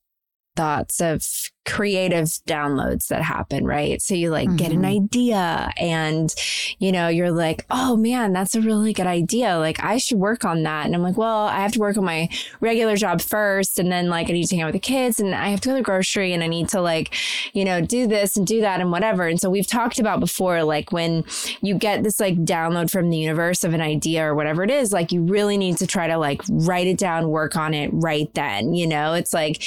[0.56, 1.26] thoughts of
[1.64, 4.02] creative downloads that happen, right?
[4.02, 4.58] So you like mm-hmm.
[4.58, 5.04] get an mm-hmm.
[5.04, 6.34] idea and,
[6.80, 9.58] you know, you're like, oh man, that's a really good idea.
[9.58, 10.88] Like I should work on that.
[10.88, 12.30] And I'm like, well, I have to work on my
[12.62, 13.78] regular job first.
[13.78, 15.70] And then like I need to hang out with the kids and I have to
[15.70, 17.16] go to the grocery and I need to like,
[17.54, 19.28] you know, do this and do that and whatever.
[19.28, 21.24] And so we've talked about before, like when
[21.62, 24.92] you get this like download from the universe of an idea or whatever it is,
[24.92, 28.34] like you really need to try to like write it down, work on it right
[28.34, 28.74] then.
[28.74, 29.64] You know, it's like,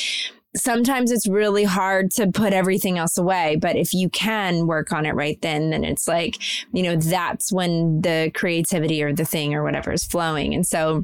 [0.56, 3.56] sometimes it's really hard to put everything else away.
[3.56, 6.36] But if you can work on it right then, then it's like,
[6.72, 10.54] you know, that's when the creativity or the thing or whatever is flowing.
[10.54, 11.02] And so,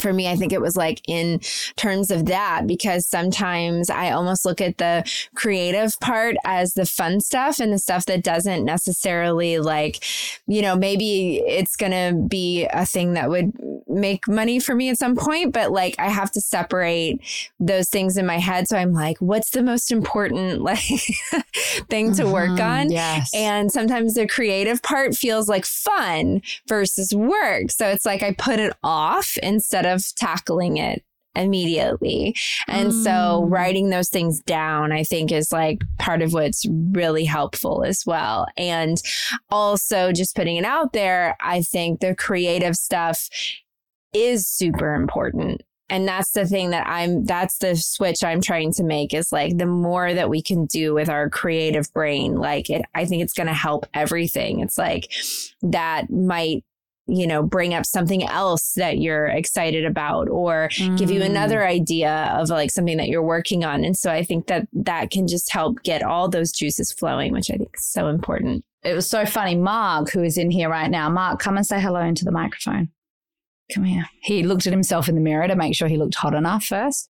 [0.00, 1.40] for me, I think it was like in
[1.76, 7.20] terms of that, because sometimes I almost look at the creative part as the fun
[7.20, 10.04] stuff and the stuff that doesn't necessarily like,
[10.46, 13.52] you know, maybe it's going to be a thing that would
[13.88, 17.20] make money for me at some point, but like I have to separate
[17.58, 18.68] those things in my head.
[18.68, 20.78] So I'm like, what's the most important like
[21.88, 22.90] thing to work Mhm, on?
[22.90, 23.30] Yes.
[23.34, 27.70] And sometimes the creative part feels like fun versus work.
[27.70, 31.02] So it's like I put it off instead of tackling it
[31.36, 32.34] immediately.
[32.66, 33.10] And so
[33.44, 33.50] Mm.
[33.52, 38.46] writing those things down, I think, is like part of what's really helpful as well.
[38.56, 39.00] And
[39.48, 43.28] also just putting it out there, I think the creative stuff
[44.12, 45.62] is super important.
[45.88, 49.58] And that's the thing that I'm, that's the switch I'm trying to make is like
[49.58, 53.32] the more that we can do with our creative brain, like it, I think it's
[53.32, 54.60] going to help everything.
[54.60, 55.12] It's like
[55.62, 56.64] that might,
[57.10, 61.26] you know, bring up something else that you're excited about or give you Mm.
[61.26, 63.84] another idea of like something that you're working on.
[63.84, 67.50] And so I think that that can just help get all those juices flowing, which
[67.50, 68.64] I think is so important.
[68.82, 69.56] It was so funny.
[69.56, 72.88] Mark, who is in here right now, Mark, come and say hello into the microphone.
[73.74, 74.06] Come here.
[74.22, 77.08] He looked at himself in the mirror to make sure he looked hot enough first.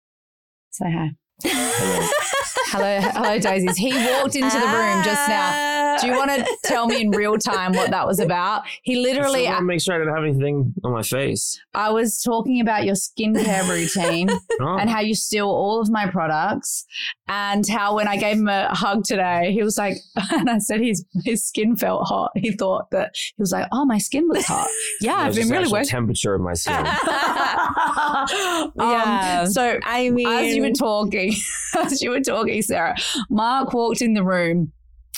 [0.71, 1.11] Say hi.
[1.41, 2.09] Hello,
[2.69, 3.77] hello, hello, Dazeys.
[3.77, 5.97] He walked into the room just now.
[6.01, 8.63] Do you want to tell me in real time what that was about?
[8.83, 11.61] He literally, I want to make sure I didn't have anything on my face.
[11.75, 14.31] I was talking about your skincare routine
[14.61, 14.77] Oh.
[14.79, 16.85] and how you steal all of my products,
[17.29, 19.97] and how when I gave him a hug today, he was like,
[20.33, 22.31] and I said his his skin felt hot.
[22.37, 24.69] He thought that he was like, oh, my skin looks hot.
[25.01, 25.89] Yeah, I've There's been just really actual working.
[25.91, 26.85] temperature of my skin.
[28.77, 29.41] Yeah.
[29.43, 31.22] Um, so I mean, as you were talking,
[31.79, 32.97] as you were talking, Sarah,
[33.31, 34.73] Mark walked in the room,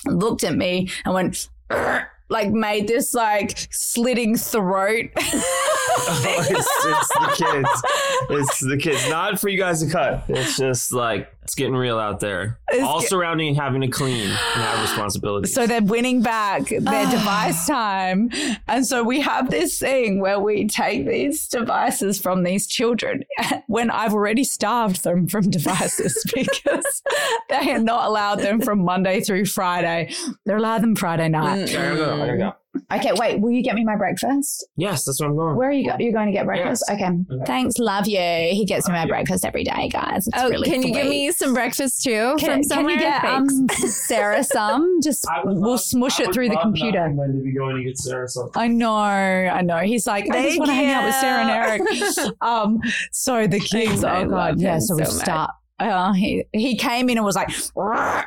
[0.06, 1.48] looked at me, and went.
[2.30, 5.10] Like made this like slitting throat.
[6.50, 7.82] it's, it's the kids.
[8.30, 9.08] It's the kids.
[9.08, 10.24] Not for you guys to cut.
[10.28, 12.58] It's just like it's getting real out there.
[12.70, 15.52] It's All get- surrounding having to clean and have responsibilities.
[15.52, 17.10] So they're winning back their ah.
[17.10, 18.30] device time.
[18.66, 23.24] And so we have this thing where we take these devices from these children
[23.66, 27.02] when I've already starved them from devices because
[27.50, 30.14] they are not allowed them from Monday through Friday.
[30.46, 31.64] They're allowed them Friday night.
[31.64, 32.14] Okay, I gotta go.
[32.14, 32.54] I gotta go.
[32.92, 34.66] Okay, wait, will you get me my breakfast?
[34.76, 35.56] Yes, that's what I'm going.
[35.56, 35.96] Where are you go?
[35.98, 36.84] You're going to get breakfast?
[36.88, 37.00] Yes.
[37.00, 37.44] Okay.
[37.46, 37.78] Thanks.
[37.78, 38.18] Love you.
[38.18, 40.26] He gets me my breakfast every day, guys.
[40.26, 43.24] It's oh, really can you give me some breakfast too Can, from can you get
[43.24, 45.00] um, Sarah some?
[45.02, 47.00] Just we'll smush it through the computer.
[47.00, 48.60] I'm going to be going to get Sarah something.
[48.60, 49.78] I know, I know.
[49.78, 51.50] He's like, I just want to hang out with Sarah and.
[51.50, 52.34] Eric.
[52.40, 52.80] um,
[53.12, 54.74] so the kids, oh god, yeah.
[54.74, 55.22] him So we so much.
[55.22, 55.50] start.
[55.80, 57.50] Uh, he he came in and was like,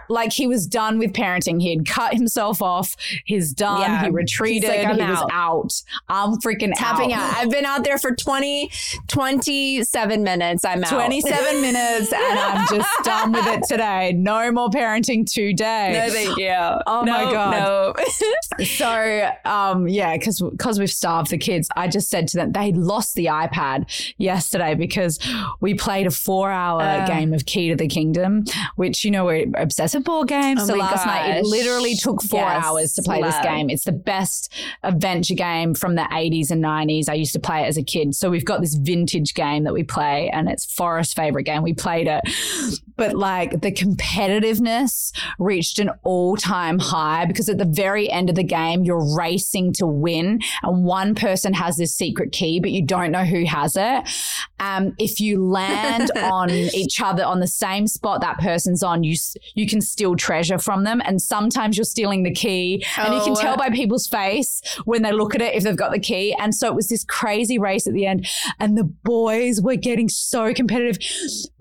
[0.10, 1.62] like he was done with parenting.
[1.62, 2.98] He had cut himself off.
[3.24, 3.80] He's done.
[3.80, 4.04] Yeah.
[4.04, 4.70] He retreated.
[4.70, 5.32] He's like, I'm he was out.
[5.32, 5.82] out.
[6.10, 7.22] I'm freaking Tapping out.
[7.32, 7.38] out.
[7.38, 8.70] I've been out there for 20,
[9.08, 10.66] 27 minutes.
[10.66, 10.90] I'm out.
[10.90, 14.14] 27 minutes and I'm just done with it today.
[14.14, 15.94] No more parenting today.
[15.94, 16.54] No, thank you.
[16.86, 17.52] Oh my God.
[17.52, 17.94] No.
[18.66, 22.72] So, um, yeah, because because we've starved the kids, I just said to them they
[22.72, 23.86] lost the iPad
[24.18, 25.20] yesterday because
[25.62, 27.06] we played a four hour Uh.
[27.06, 28.44] game of Key to the Kingdom,
[28.76, 30.62] which you know we're obsessed with board games.
[30.64, 33.70] Oh so last night it literally took four Yes, hours to play this game.
[33.70, 34.52] It's the best
[34.84, 37.08] adventure game from the 80s and 90s.
[37.10, 38.16] I used to play it as a kid.
[38.16, 41.62] So we've got this vintage game that we play, and it's Forrest's favorite game.
[41.64, 42.22] We played it,
[42.98, 48.36] but like the competitiveness reached an all time high because at the very end of
[48.36, 52.84] the game, you're racing to win, and one person has this secret key, but you
[52.86, 54.10] don't know who has it.
[54.60, 59.16] Um, if you land on each other on the same spot that person's on, you
[59.56, 63.34] you can steal treasure from them, and sometimes you're stealing the key, and you can
[63.38, 63.42] Oh.
[63.42, 66.34] tell by people's face when they look at it if they've got the key.
[66.40, 68.26] And so it was this crazy race at the end,
[68.60, 70.98] and the boys were getting so competitive.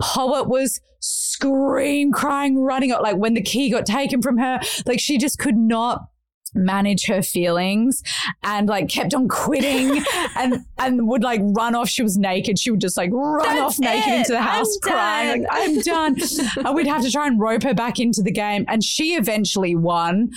[0.01, 4.61] Poet was scream crying running up like when the key got taken from her.
[4.87, 6.09] Like she just could not
[6.55, 8.03] manage her feelings
[8.43, 10.03] and like kept on quitting
[10.37, 11.89] and and would like run off.
[11.89, 12.59] She was naked.
[12.59, 14.19] She would just like run That's off naked it.
[14.21, 15.43] into the I'm house crying.
[15.43, 16.17] like i'm done.
[16.65, 19.75] And we'd have to try and rope her back into the game and she eventually
[19.77, 20.31] won.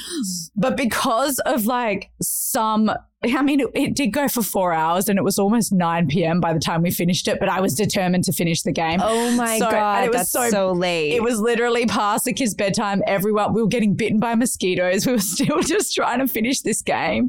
[0.56, 2.12] But because of like
[2.52, 2.92] some
[3.22, 6.40] I mean, it, it did go for four hours and it was almost 9 p.m.
[6.40, 9.02] by the time we finished it, but I was determined to finish the game.
[9.04, 10.06] Oh my So- God.
[10.06, 11.12] it was so- so, late.
[11.12, 13.04] It was literally past the kids' bedtime.
[13.06, 15.06] Everyone, we were getting bitten by mosquitoes.
[15.06, 17.28] We were still just trying to finish this game.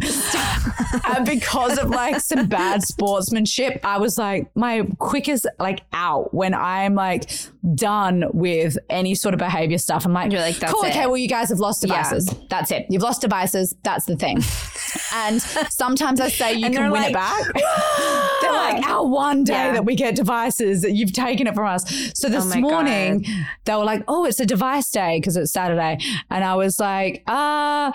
[1.09, 6.55] and because of like some bad sportsmanship, I was like, my quickest, like, out when
[6.55, 7.29] I'm like,
[7.75, 10.07] done with any sort of behavior stuff.
[10.07, 10.91] I'm like, You're like, that's cool, it.
[10.91, 11.97] okay, well, you guys have lost Yeah.
[12.03, 12.35] devices.
[12.49, 12.87] That's it.
[12.89, 13.75] You've lost devices.
[13.83, 14.39] That's the thing.
[15.15, 17.45] and sometimes I say you And can win like, it back.
[18.41, 19.73] they're like, our one day Yeah.
[19.73, 21.85] that we get devices, you've taken it from us.
[22.15, 23.25] So this Oh morning,
[23.65, 25.99] they were like, oh, it's a device day because it's Saturday.
[26.31, 27.93] And I was like, uh,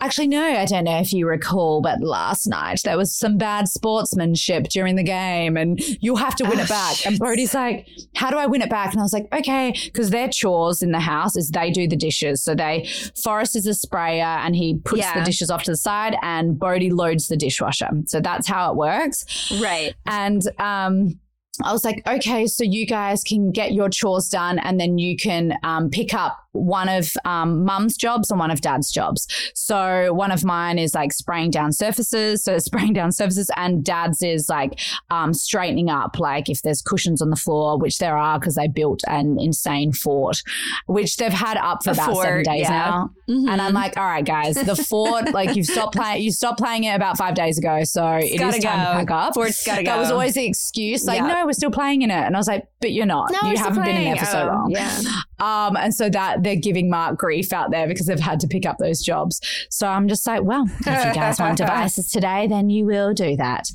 [0.00, 3.68] actually, no, I don't know if you recall, but last night there was some bad
[3.68, 6.96] sportsmanship during the game and you'll have to win Oh, it back.
[6.96, 7.06] shit.
[7.06, 8.94] And Bodie's like, how do I win it back?
[8.98, 11.94] And I was like, okay, because their chores in the house is they do the
[11.94, 12.42] dishes.
[12.42, 12.88] So they,
[13.22, 15.16] Forrest is a sprayer and he puts Yeah.
[15.20, 17.88] the dishes off to the side and Bodie loads the dishwasher.
[18.06, 19.52] So that's how it works.
[19.62, 19.94] Right.
[20.06, 21.20] And um,
[21.64, 25.16] I was like, okay, so you guys can get your chores done and then you
[25.16, 29.26] can um, pick up one of um, mum's jobs and one of dad's jobs.
[29.54, 32.44] So one of mine is like spraying down surfaces.
[32.44, 34.78] So spraying down surfaces and dad's is like
[35.10, 38.68] um, straightening up, like if there's cushions on the floor, which there are because they
[38.68, 40.42] built an insane fort,
[40.86, 42.68] which they've had up for A about seven days yeah.
[42.70, 43.10] now.
[43.28, 43.48] Mm-hmm.
[43.48, 46.84] And I'm like, all right, guys, the fort, like you've stopped playing, you stopped playing
[46.84, 47.84] it about five days ago.
[47.84, 49.34] So it is time to pack up.
[49.34, 51.04] Fort's gotta That was always the excuse.
[51.04, 51.26] Like, Yeah.
[51.26, 52.14] no, we're still playing in it.
[52.14, 53.30] And I was like, but you're not.
[53.30, 54.70] No, you haven't been in there for so Oh, long.
[54.70, 55.00] yeah.
[55.38, 58.64] Um, and so that they're giving Mark grief out there because they've had to pick
[58.64, 59.40] up those jobs.
[59.68, 63.36] So I'm just like, well, if you guys want devices today, then you will do
[63.36, 63.68] that.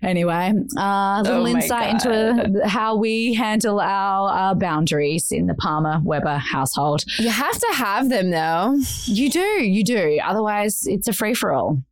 [0.00, 5.54] Anyway, uh, a little Oh insight into how we handle our uh, boundaries in the
[5.54, 7.04] Palmer Webber household.
[7.18, 8.76] You have to have them though.
[9.06, 10.20] You do, you do.
[10.22, 11.82] Otherwise, it's a free for all,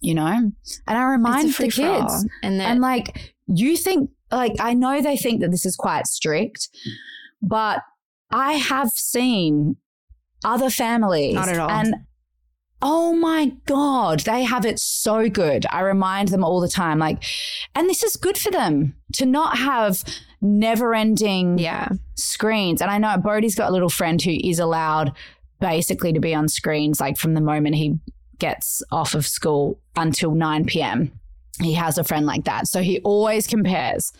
[0.00, 0.52] you know?
[0.86, 5.16] And I remind the kids, And then and like, you think, like, I know they
[5.16, 6.68] think that this is quite strict,
[7.42, 7.80] but
[8.30, 9.76] I have seen
[10.44, 11.34] other families.
[11.34, 11.70] Not at all.
[11.70, 11.94] And
[12.82, 15.66] oh my God, they have it so good.
[15.70, 17.22] I remind them all the time, like,
[17.74, 20.04] and this is good for them to not have
[20.40, 21.88] never ending yeah.
[22.14, 22.80] screens.
[22.80, 25.12] And I know Bodie's got a little friend who is allowed
[25.60, 27.98] basically to be on screens like from the moment he
[28.38, 31.10] gets off of school until 9 p.m.
[31.60, 32.68] He has a friend like that.
[32.68, 34.12] So he always compares.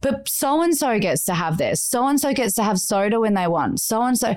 [0.00, 1.82] But so and so gets to have this.
[1.82, 3.80] So and so gets to have soda when they want.
[3.80, 4.34] So and so.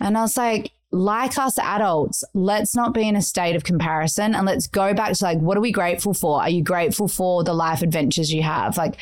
[0.00, 4.34] And I was like, like us adults, let's not be in a state of comparison
[4.34, 6.40] and let's go back to like, what are we grateful for?
[6.40, 8.76] Are you grateful for the life adventures you have?
[8.76, 8.96] Like,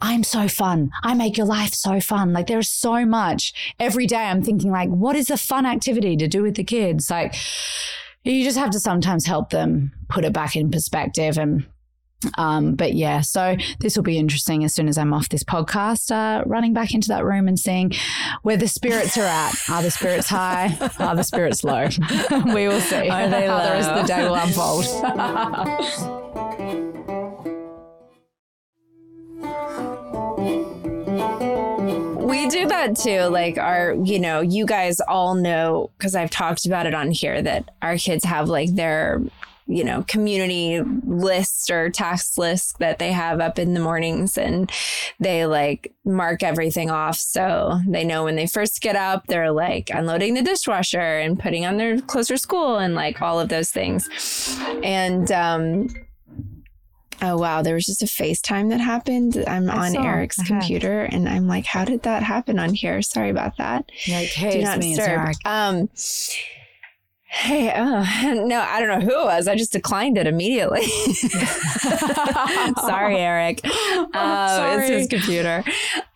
[0.00, 0.90] I'm so fun.
[1.02, 2.32] I make your life so fun.
[2.32, 3.74] Like there's so much.
[3.80, 7.10] Every day I'm thinking like, what is a fun activity to do with the kids?
[7.10, 7.34] Like
[8.22, 11.66] you just have to sometimes help them put it back in perspective and
[12.38, 16.10] um, but yeah, so this will be interesting as soon as I'm off this podcast,
[16.10, 17.92] uh, running back into that room and seeing
[18.42, 19.54] where the spirits are at.
[19.68, 20.76] Are the spirits high?
[20.98, 21.88] Are the spirits low?
[22.54, 24.86] we will see how the rest of the day will unfold.
[32.26, 33.22] We do that too.
[33.22, 37.40] Like our, you know, you guys all know because I've talked about it on here
[37.42, 39.20] that our kids have like their,
[39.66, 44.70] you know, community list or task list that they have up in the mornings and
[45.18, 47.16] they like mark everything off.
[47.16, 51.66] So they know when they first get up, they're like unloading the dishwasher and putting
[51.66, 54.08] on their clothes for school and like all of those things.
[54.84, 55.88] And, um,
[57.22, 59.42] Oh wow, there was just a FaceTime that happened.
[59.46, 60.02] I'm I on saw.
[60.02, 60.46] Eric's have.
[60.46, 63.00] computer and I'm like, how did that happen on here?
[63.00, 63.90] Sorry about that.
[64.06, 65.34] Like, hey, Do it's not disturb.
[65.46, 65.88] Um
[67.36, 69.46] Hey, oh, no, I don't know who it was.
[69.46, 70.82] I just declined it immediately.
[72.80, 73.60] Sorry, Eric.
[73.64, 75.62] Um, It's his computer.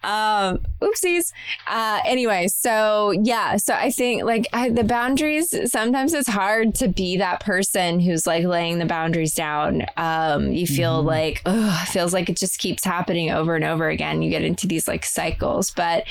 [0.03, 1.33] Um, oopsies.
[1.67, 6.89] Uh, anyway, so yeah, so I think like I, the boundaries, sometimes it's hard to
[6.89, 9.85] be that person who's like laying the boundaries down.
[9.97, 13.89] Um, you feel like, oh, it feels like it just keeps happening over and over
[13.89, 14.23] again.
[14.23, 16.05] You get into these like cycles, but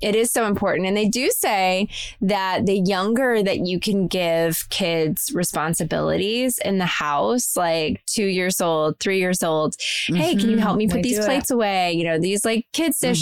[0.00, 0.88] it is so important.
[0.88, 1.88] And they do say
[2.20, 8.60] that the younger that you can give kids responsibilities in the house, like two years
[8.60, 9.76] old, three years old,
[10.08, 11.24] hey, can you help me put They these it.
[11.24, 11.92] plates away?
[11.92, 13.19] You know, these like kids' dishes,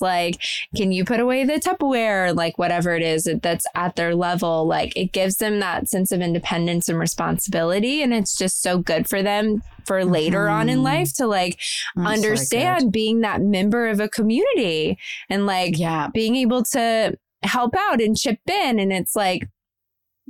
[0.00, 0.40] like,
[0.76, 2.34] can you put away the Tupperware?
[2.34, 6.20] Like, whatever it is that's at their level, like, it gives them that sense of
[6.20, 8.02] independence and responsibility.
[8.02, 10.82] And it's just so good for them for later on in Mhm.
[10.82, 11.58] life to like
[11.94, 14.98] That's so understand being that member of a community
[15.30, 16.08] and like Yeah.
[16.12, 18.80] being able to help out and chip in.
[18.80, 19.46] And it's like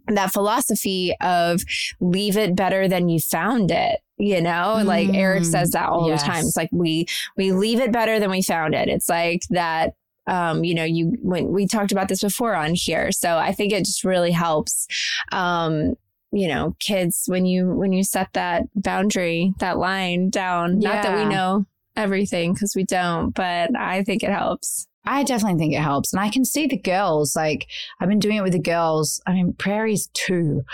[0.09, 1.63] that philosophy of
[2.01, 4.01] leave it better than you found it.
[4.19, 6.23] You know, like Eric Mm, says that all yes.
[6.23, 6.45] the time.
[6.45, 7.07] It's like we
[7.37, 8.89] we leave it better than we found it.
[8.89, 9.95] It's like that
[10.27, 13.13] um, you know, you when we talked about this before on here.
[13.13, 14.89] So I think it just really helps
[15.33, 15.95] um,
[16.33, 20.79] you know, kids when you when you set that boundary, that line down.
[20.79, 24.87] Not that we know everything because we don't, but I think it helps.
[25.09, 26.13] I definitely think it helps.
[26.13, 27.69] And I can see the girls, like
[28.01, 29.21] I've been doing it with the girls.
[29.27, 30.65] I mean, Prairie's two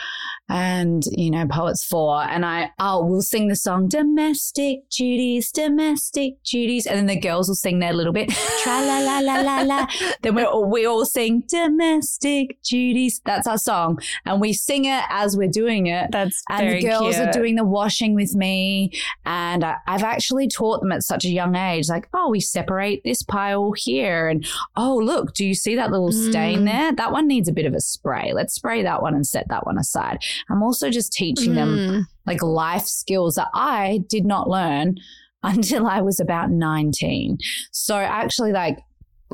[0.49, 2.22] and, you know, Poet's four.
[2.22, 6.86] And I, oh, we'll sing the song, domestic duties, domestic duties.
[6.86, 8.30] And then the girls will sing their little bit,
[8.62, 9.86] tra la la la la la.
[10.22, 13.20] then we all, we all sing domestic duties.
[13.24, 13.99] That's our song.
[14.26, 16.11] And we sing it as we're doing it.
[16.12, 17.28] That's and the girls cute.
[17.28, 18.93] are doing the washing with me.
[19.24, 23.03] And I, I've actually taught them at such a young age, like, oh, we separate
[23.05, 24.28] this pile here.
[24.28, 26.64] And oh, look, do you see that little stain Mm.
[26.66, 26.93] there?
[26.93, 28.32] That one needs a bit of a spray.
[28.34, 30.18] Let's spray that one and set that one aside.
[30.51, 32.03] I'm also just teaching them Mm.
[32.26, 34.97] like life skills that I did not learn
[35.43, 37.38] until I was about 19.
[37.72, 38.78] So actually, like,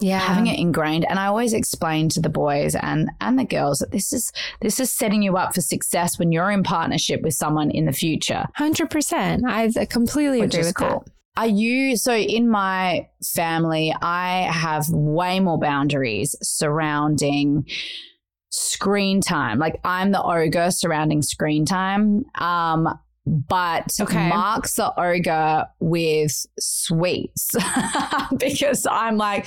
[0.01, 0.21] yeah.
[0.21, 3.91] having it ingrained and i always explain to the boys and and the girls that
[3.91, 4.31] this is
[4.61, 7.93] this is setting you up for success when you're in partnership with someone in the
[7.93, 9.43] future Hundred percent.
[9.45, 11.05] I completely which agree with cool
[11.37, 17.67] are you so in my family i have way more boundaries surrounding
[18.51, 22.89] screen time like i'm the ogre surrounding screen time um
[23.27, 24.31] but Okay.
[24.31, 27.51] Mark's the ogre with sweets
[28.39, 29.47] because I'm like,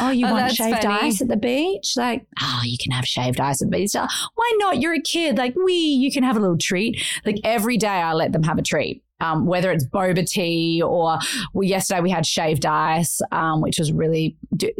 [0.00, 1.08] oh, you Oh, want shaved funny.
[1.08, 1.92] ice at the beach?
[1.98, 3.90] Like, oh, you can have shaved ice at the beach.
[3.92, 4.78] Why not?
[4.80, 5.36] You're a kid.
[5.36, 6.98] Like, we, you can have a little treat.
[7.26, 9.04] Like every day, I let them have a treat.
[9.20, 11.18] Um, whether it's boba tea or
[11.52, 14.38] well, yesterday we had shaved ice, um, which was really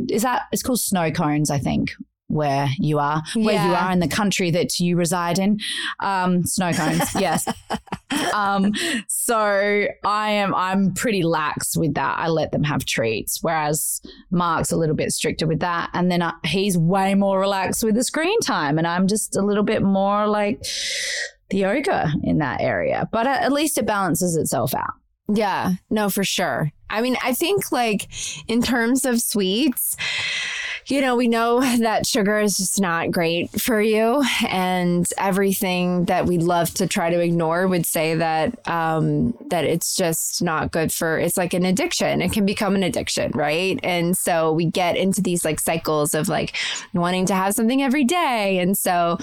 [0.09, 1.91] is that it's called snow cones, I think,
[2.31, 5.59] where you are, where you are in the country that you reside in.
[6.01, 7.47] Um, snow cones, yes.
[8.33, 8.73] Um,
[9.09, 12.19] so I am I'm pretty lax with that.
[12.19, 14.01] I let them have treats, whereas
[14.31, 17.95] Mark's a little bit stricter with that, and then I, he's way more relaxed with
[17.95, 20.65] the screen time, and I'm just a little bit more like
[21.51, 23.09] the ogre in that area.
[23.11, 24.95] But at at least it balances itself out.
[25.33, 26.73] Yeah, no, for sure.
[26.89, 28.09] I mean, I think like
[28.49, 29.97] in terms of sweets,
[30.91, 36.27] you know, we know that sugar is just not great for you, and everything that
[36.27, 40.93] we love to try to ignore would say that um, that it's just not good
[40.93, 41.19] for.
[41.19, 42.21] It's like an addiction.
[42.21, 43.79] It can become an addiction, right?
[43.83, 46.57] And so we get into these like cycles of like
[46.93, 49.19] wanting to have something every day, and so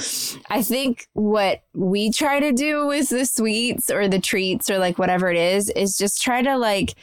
[0.50, 4.98] I think what we try to do with the sweets or the treats or like
[4.98, 6.96] whatever it is is just try to like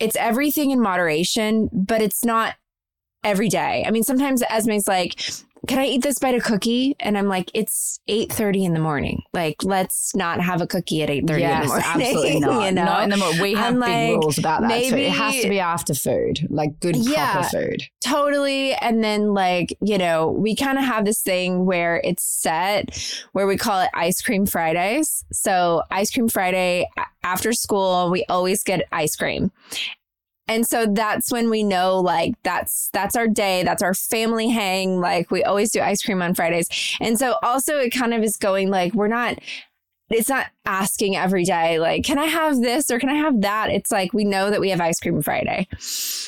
[0.00, 2.54] it's everything in moderation, but it's not
[3.24, 3.84] every day.
[3.86, 5.18] I mean, sometimes Esme's like,
[5.66, 6.94] can I eat this bite of cookie?
[7.00, 9.22] And I'm like, it's 8.30 in the morning.
[9.32, 11.86] Like, let's not have a cookie at 8.30 in the Yes, morning.
[11.86, 12.64] absolutely not.
[12.66, 12.84] you know?
[12.84, 13.40] Not in the morning.
[13.40, 14.96] We have I'm big like, rules about that too.
[14.96, 17.32] It has to be after food, like good Yeah.
[17.32, 17.82] proper food.
[18.02, 18.74] Totally.
[18.74, 23.46] And then, like, you know, we kind of have this thing where it's set where
[23.46, 25.24] we call it Ice Cream Fridays.
[25.32, 26.86] So, Ice Cream Friday
[27.22, 29.50] after school, we always get ice cream.
[30.46, 35.00] And so that's when we know like that's that's our day, that's our family hang.
[35.00, 36.68] Like we always do ice cream on Fridays.
[37.00, 39.38] And so also it kind of is going like we're not
[40.10, 43.70] it's not asking every day like can I have this or can I have that?
[43.70, 45.66] It's like we know that we have ice cream Friday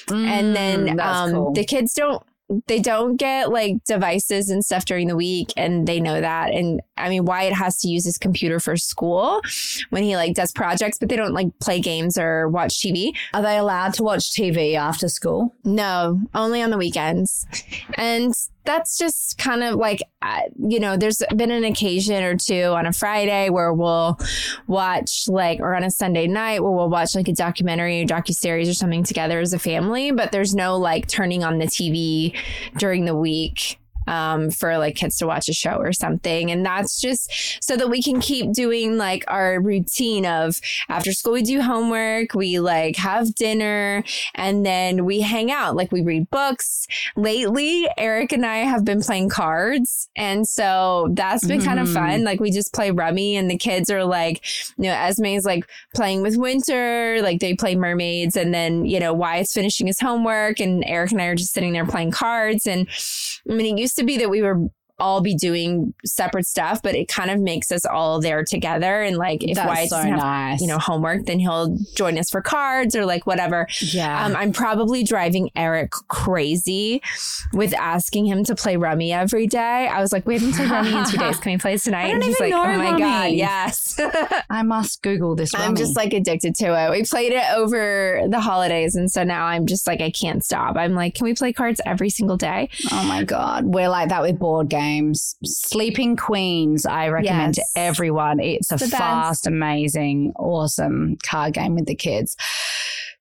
[0.09, 1.53] and then Mm, um, cool.
[1.53, 2.23] the kids don't
[2.69, 6.53] they don't get like devices and stuff during the week and they know that.
[6.53, 9.43] And i mean wyatt has to use his computer for school
[9.91, 13.43] when he like does projects but they don't like play games or watch tv Are
[13.43, 15.55] they allowed to watch TV after school?
[15.65, 17.47] no only on the weekends.
[17.95, 18.33] And
[18.67, 22.87] that's just kind of like uh, you know there's been an occasion or two on
[22.87, 24.19] a friday where we'll
[24.67, 28.69] watch like or on a sunday night where we'll watch like a documentary or docu-series
[28.69, 32.37] or something together as a family but there's no like turning on the tv
[32.77, 36.51] during the week um, for like kids to watch a show or something.
[36.51, 37.33] And that's just
[37.63, 42.35] so that we can keep doing like our routine of after school, we do homework,
[42.35, 44.05] we like have dinner,
[44.35, 45.77] and then we hang out.
[45.77, 46.87] Like we read books.
[47.17, 50.09] Lately, Eric and I have been playing cards.
[50.17, 52.25] And so that's been kind of fun.
[52.25, 54.45] Like we just play rummy, and the kids are like,
[54.77, 59.13] you know, Esme's like playing with Winter, like they play mermaids, and then, you know,
[59.13, 62.67] Wyatt's finishing his homework, and Eric and I are just sitting there playing cards.
[62.67, 62.89] And
[63.49, 64.69] I mean, it used to be that we were
[64.99, 69.03] all be doing separate stuff, but it kind of makes us all there together.
[69.03, 70.61] And like, if That's Wyatt so have, nice.
[70.61, 73.67] you know, homework, then he'll join us for cards or like whatever.
[73.81, 74.25] yeah.
[74.25, 77.03] Um, I'm probably driving Eric crazy
[77.53, 79.87] with asking him to play Rummy every day.
[79.89, 81.39] I was like, we haven't played Rummy in two days.
[81.39, 82.05] Can we play tonight?
[82.05, 84.01] I don't and he's even like, know oh my God, yes.
[84.51, 85.53] I must Google this.
[85.53, 85.67] rummy.
[85.67, 86.91] I'm just like addicted to it.
[86.91, 88.95] We played it over the holidays.
[88.95, 90.77] And so now I'm just like, I can't stop.
[90.77, 92.71] I'm like, can we play cards every single day?
[92.91, 93.67] Oh my God.
[93.67, 94.86] We're like that with board games.
[95.45, 97.73] Sleeping Queens, I recommend Yes.
[97.73, 98.41] to everyone.
[98.41, 98.97] It's a the best.
[98.97, 102.37] fast, amazing, awesome card game with the kids.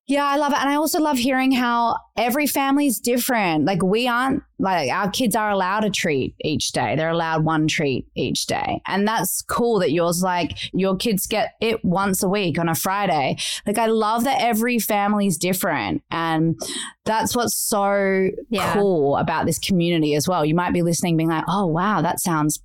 [0.08, 0.60] Yeah, I love it.
[0.60, 3.66] And I also love hearing how every family is different.
[3.66, 6.96] Like we aren't like our kids are allowed a treat each day.
[6.96, 8.82] They're allowed one treat each day.
[8.86, 12.76] And that's cool that yours like your kids get it once a week on a
[12.76, 13.38] Friday.
[13.66, 16.04] Like I love that every family is different.
[16.12, 16.56] And
[17.04, 18.74] that's what's so Yeah.
[18.74, 20.46] cool about this community as well.
[20.46, 22.62] You might be listening being like, "Oh, wow, that sounds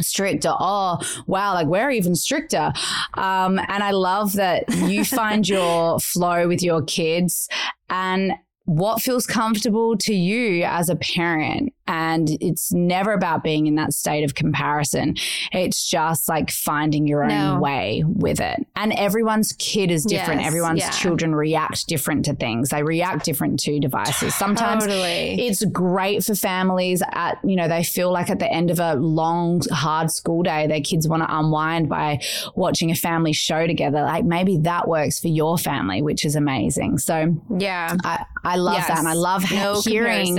[0.00, 0.52] stricter.
[0.58, 2.72] Oh, wow, like we're even stricter.
[3.14, 7.48] Um, and I love that you find your flow with your kids
[7.88, 8.32] and
[8.64, 11.72] what feels comfortable to you as a parent.
[11.88, 15.14] And it's never about being in that state of comparison.
[15.52, 17.58] It's just like finding your own No.
[17.60, 18.66] way with it.
[18.74, 20.40] And everyone's kid is different.
[20.40, 20.90] Yes, Everyone's yeah.
[20.90, 22.70] children react different to things.
[22.70, 24.34] They react different to devices.
[24.34, 25.46] Sometimes Totally.
[25.46, 28.94] it's great for families at you know they feel like at the end of a
[28.94, 32.20] long hard school day their kids want to unwind by
[32.54, 36.98] watching a family show together like maybe that works for your family which is amazing
[36.98, 37.96] so yeah.
[38.04, 38.88] i, I love Yes.
[38.88, 40.38] that and i love No hearing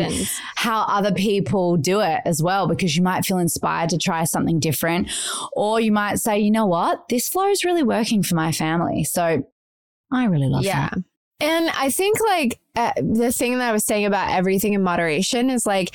[0.55, 4.59] how other people do it as well because you might feel inspired to try something
[4.59, 5.09] different.
[5.53, 7.09] Or you might say you know what?
[7.09, 9.03] This flow is really working for my family.
[9.03, 9.43] So
[10.11, 10.89] i really love yeah.
[10.89, 11.03] that.
[11.39, 15.49] And I think like uh, the thing that I was saying about everything in moderation
[15.49, 15.93] is like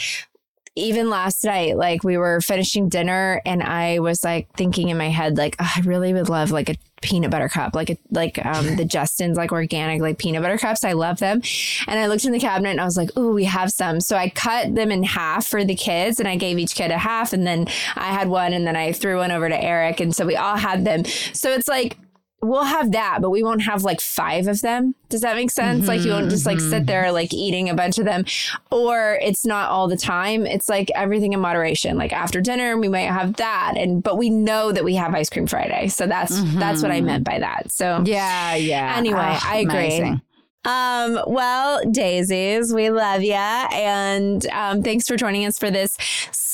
[0.76, 5.08] even last night, like we were finishing dinner and I was like thinking in my
[5.08, 8.44] head, like, "Oh, I really would love like a peanut butter cup, like a, like
[8.44, 10.84] um the Justin's like organic like peanut butter cups.
[10.84, 11.42] I love them.
[11.86, 14.00] And I looked in the cabinet and I was like, oh, we have some.
[14.00, 16.98] So I cut them in half for the kids and I gave each kid a
[16.98, 20.00] half and then I had one and then I threw one over to Eric.
[20.00, 21.04] And so we all had them.
[21.04, 21.96] So it's like
[22.42, 24.94] we'll have that, but we won't have like five of them.
[25.08, 25.86] Does that make sense?
[25.86, 28.24] Like you won't just like sit there like eating a bunch of them,
[28.70, 30.44] or it's not all the time.
[30.46, 31.96] It's like everything in moderation.
[31.96, 35.30] Like after dinner, we might have that, and but we know that we have ice
[35.30, 37.70] cream Friday, so that's that's what I meant by that.
[37.70, 39.74] So yeah yeah Anyway, Ah, I agree.
[39.74, 40.22] amazing.
[40.64, 43.32] um, well, Dazeys, we love you.
[43.34, 45.96] And um, thanks for joining us for this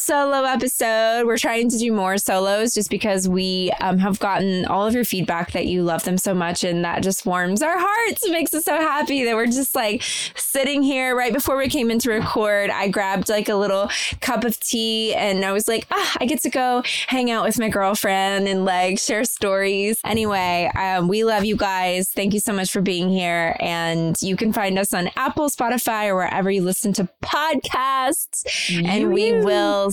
[0.08, 1.26] solo episode.
[1.26, 5.04] We're trying to do more solos just because we um, have gotten all of your
[5.04, 6.64] feedback that you love them so much.
[6.64, 8.24] And that just warms our hearts.
[8.24, 10.02] It makes us so happy that we're just like
[10.34, 12.70] sitting here right before we came in to record.
[12.70, 13.90] I grabbed like a little
[14.22, 17.58] cup of tea and I was like, ah, I get to go hang out with
[17.58, 20.00] my girlfriend and like share stories.
[20.06, 22.08] Anyway, um, we love you guys.
[22.08, 23.58] Thank you so much for being here.
[23.60, 28.46] And you can find us on Apple, Spotify, or wherever you listen to podcasts.
[28.86, 29.90] And we will